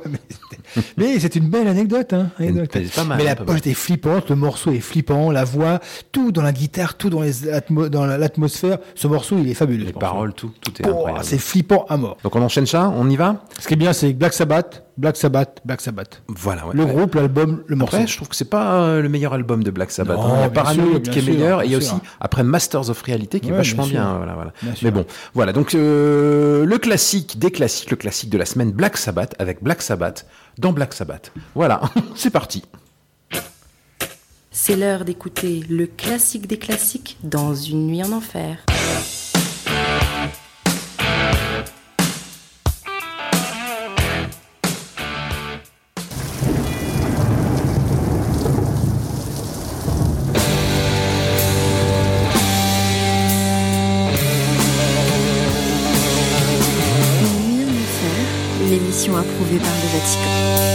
[0.96, 2.12] Mais c'est une belle anecdote.
[2.12, 2.70] Hein, anecdote.
[2.72, 5.80] C'est pas mal, mais hein, la pochette est flippante, le morceau est flippant, la voix,
[6.12, 8.78] tout dans la guitare, tout dans les atmo- dans l'atmosphère.
[8.94, 9.78] Ce morceau, il est fabuleux.
[9.84, 9.98] Les morceau.
[10.00, 11.24] paroles, tout, tout est Oh, incroyable.
[11.24, 12.16] c'est flippant à mort.
[12.24, 13.44] Donc on enchaîne ça, on y va?
[13.58, 16.22] Ce qui est bien, c'est Black Sabbath, Black Sabbath, Black Sabbath.
[16.28, 16.66] Voilà.
[16.66, 16.74] ouais.
[16.74, 17.96] Le groupe, l'album, le morceau.
[17.96, 20.16] Après, je trouve que c'est pas euh, le meilleur album de Black Sabbath.
[20.16, 20.36] Non, hein.
[20.38, 22.90] Il y a Paranoid sûr, qui est meilleur, et il y a aussi après Masters
[22.90, 24.08] of Reality qui est vachement bien bien.
[24.08, 24.16] sûr.
[24.16, 24.52] voilà, voilà.
[24.62, 24.84] Bien sûr.
[24.84, 25.04] Mais bon,
[25.34, 25.52] voilà.
[25.52, 29.82] Donc euh, le classique des classiques, le classique de la semaine, Black Sabbath avec Black
[29.82, 30.26] Sabbath
[30.58, 31.32] dans Black Sabbath.
[31.54, 31.80] Voilà,
[32.14, 32.64] c'est parti.
[34.50, 38.64] C'est l'heure d'écouter le classique des classiques dans une nuit en enfer.
[59.14, 60.65] Approuvée par le Vatican.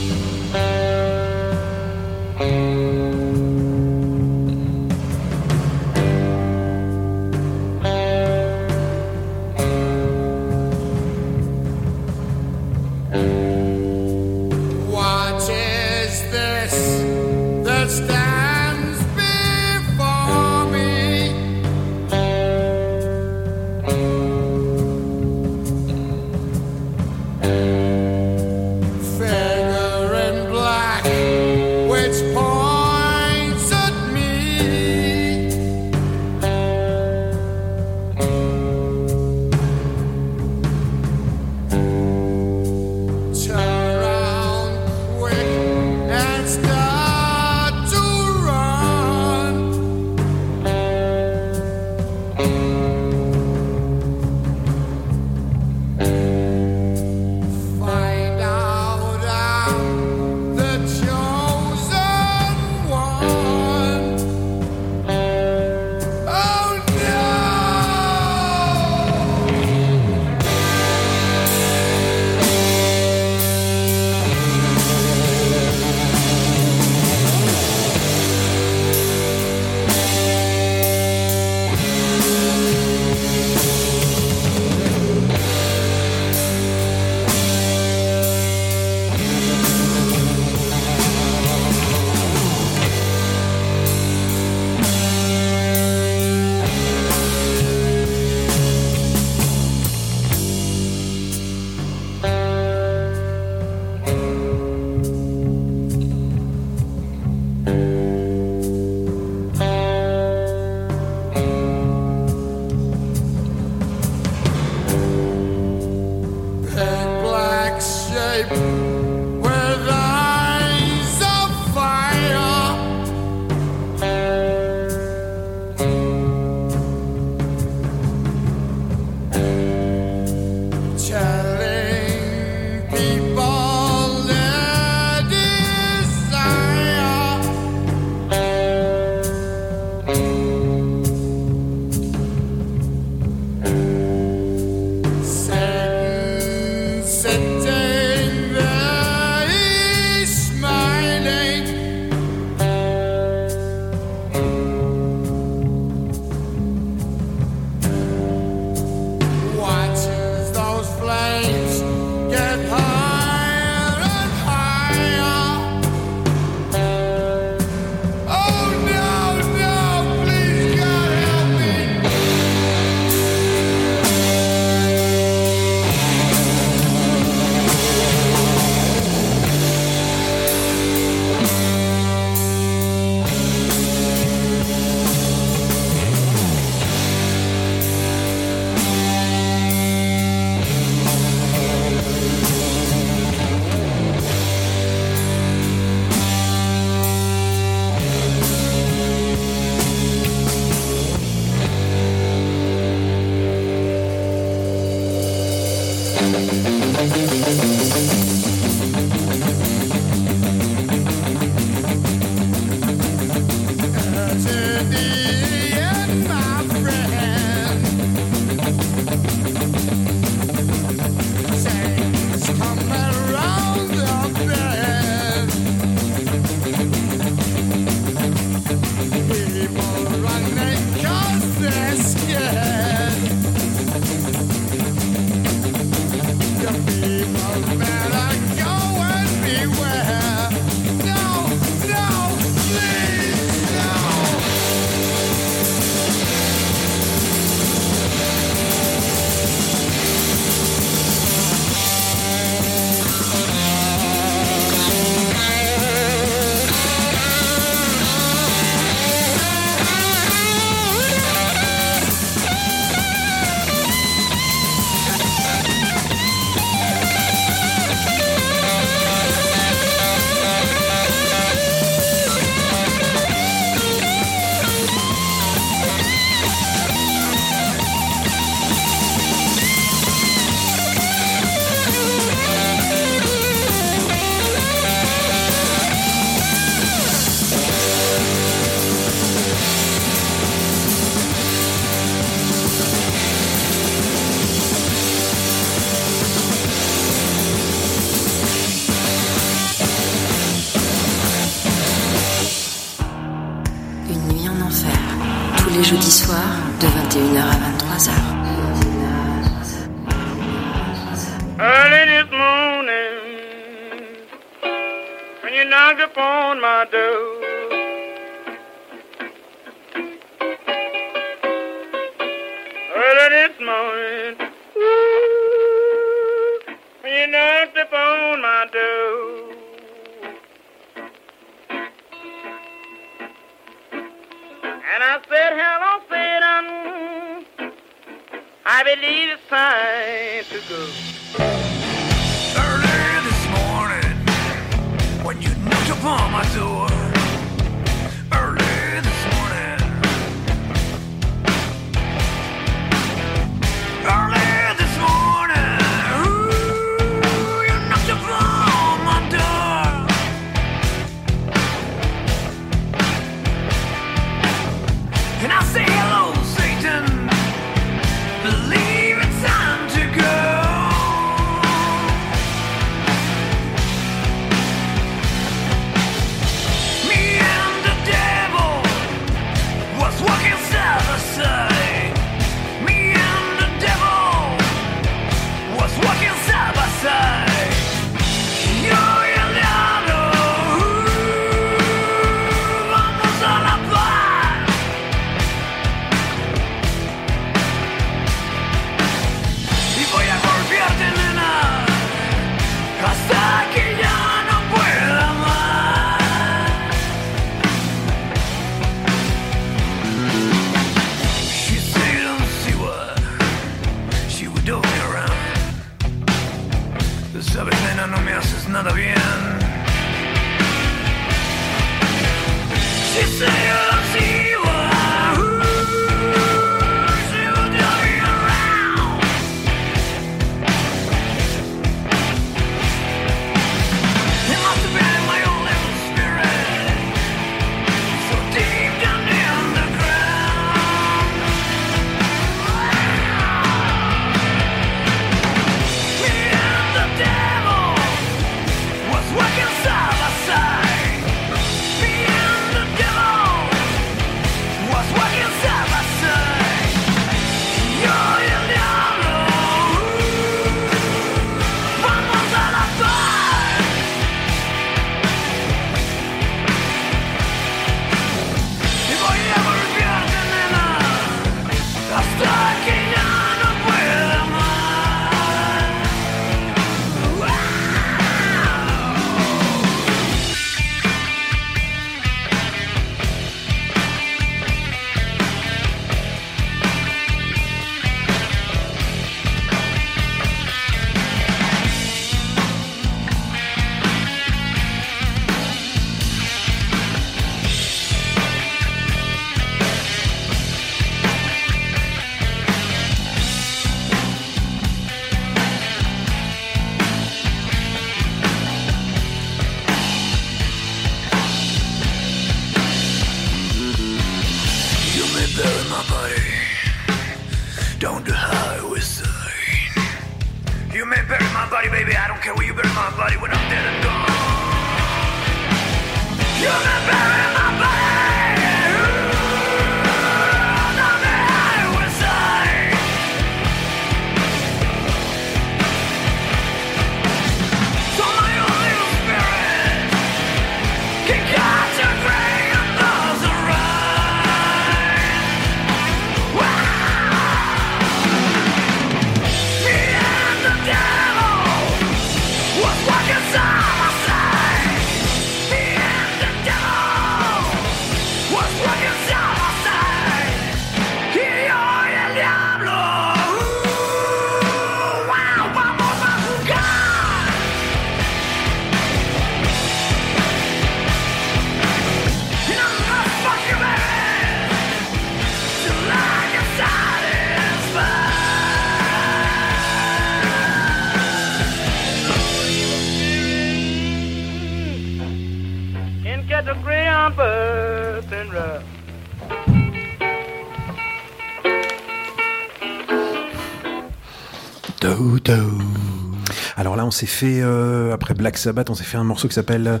[597.22, 600.00] S'est fait, euh, après Black Sabbath, on s'est fait un morceau qui s'appelle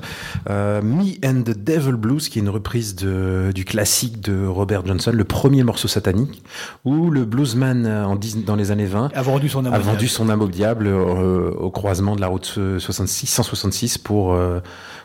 [0.50, 4.84] euh, Me and the Devil Blues, qui est une reprise de, du classique de Robert
[4.84, 6.42] Johnson, le premier morceau satanique,
[6.84, 9.82] où le bluesman, euh, en dans les années 20, A vendu son âme a au
[9.82, 10.10] vendu diable.
[10.10, 14.60] son âme au diable euh, au croisement de la route 66, 166 pour, euh,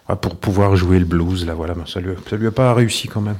[0.07, 1.45] voilà, pour pouvoir jouer le blues.
[1.45, 3.37] Là, voilà, Ben, ça lui, ça lui a pas réussi quand même.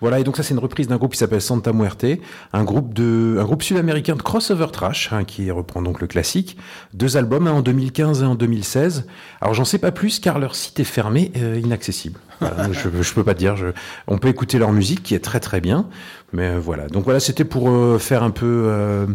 [0.00, 2.06] Voilà, et donc ça c'est une reprise d'un groupe qui s'appelle Santa Muerte,
[2.52, 6.56] un groupe de, un groupe sud-américain de crossover trash hein, qui reprend donc le classique.
[6.92, 9.06] Deux albums, un en 2015 et en 2016.
[9.40, 12.18] Alors j'en sais pas plus car leur site est fermé, euh, inaccessible.
[12.40, 13.56] Voilà, je, je peux pas dire.
[13.56, 13.68] Je,
[14.06, 15.86] on peut écouter leur musique qui est très très bien,
[16.32, 16.88] mais euh, voilà.
[16.88, 19.06] Donc voilà, c'était pour euh, faire un peu,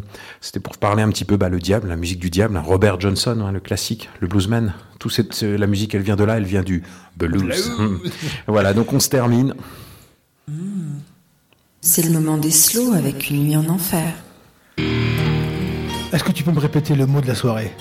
[0.42, 3.00] c'était pour parler un petit peu bah, le diable, la musique du diable, hein, Robert
[3.00, 4.74] Johnson, hein, le classique, le bluesman.
[5.00, 6.84] Tout cette, la musique, elle vient de là, elle vient du
[7.28, 7.72] blues.
[8.48, 9.54] Voilà, donc on se termine.
[11.82, 14.14] C'est le moment des slows avec une nuit en enfer.
[14.78, 17.74] Est-ce que tu peux me répéter le mot de la soirée?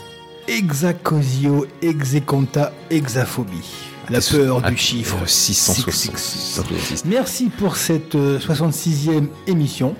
[0.46, 3.64] Exacosio, execonta, exaphobie.
[4.10, 5.16] La peur du chiffre.
[5.22, 6.10] euh, 666.
[6.16, 7.04] 666.
[7.04, 9.94] Merci pour cette euh, 66e émission.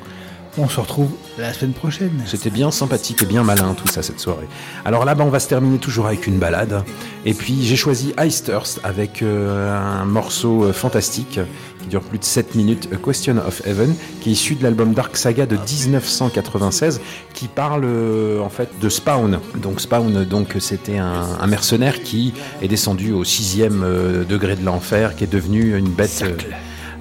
[0.56, 2.22] On se retrouve la semaine prochaine.
[2.26, 4.48] C'était bien sympathique et bien malin tout ça cette soirée.
[4.84, 6.84] Alors là, bah, on va se terminer toujours avec une balade.
[7.24, 11.38] Et puis j'ai choisi Ice Thirst avec euh, un morceau euh, fantastique
[11.80, 14.94] qui dure plus de 7 minutes, A Question of Heaven, qui est issu de l'album
[14.94, 17.00] Dark Saga de 1996,
[17.34, 19.40] qui parle euh, en fait de Spawn.
[19.62, 24.64] Donc Spawn, donc c'était un, un mercenaire qui est descendu au sixième euh, degré de
[24.64, 26.24] l'enfer, qui est devenu une bête.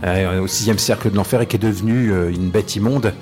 [0.03, 3.13] Euh, au sixième cercle de l'enfer et qui est devenu euh, une bête immonde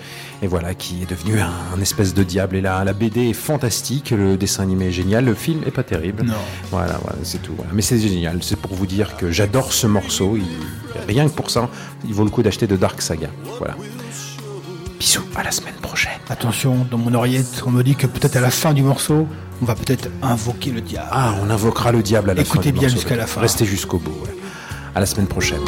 [0.41, 3.33] et voilà qui est devenu un, un espèce de diable et la, la BD est
[3.33, 6.33] fantastique le dessin animé est génial le film est pas terrible Non.
[6.71, 7.71] voilà, voilà c'est tout voilà.
[7.73, 10.43] mais c'est génial c'est pour vous dire que j'adore ce morceau il-
[11.07, 11.69] rien que pour ça
[12.05, 13.29] il vaut le coup d'acheter de Dark Saga
[13.59, 13.75] voilà
[14.99, 18.41] bisous à la semaine prochaine Attention, dans mon oreillette, on me dit que peut-être à
[18.41, 19.27] la fin du morceau,
[19.61, 21.07] on va peut-être invoquer le diable.
[21.11, 22.55] Ah, on invoquera le diable à la fin.
[22.55, 23.41] Écoutez bien jusqu'à la fin.
[23.41, 24.09] Restez jusqu'au bout.
[24.23, 24.35] ouais.
[24.95, 25.61] À la semaine prochaine.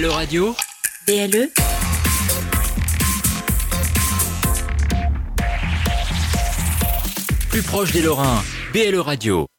[0.00, 0.56] BLE Radio,
[1.06, 1.50] BLE
[7.50, 8.42] plus proche des Lorrains.
[8.72, 9.46] BLE Radio.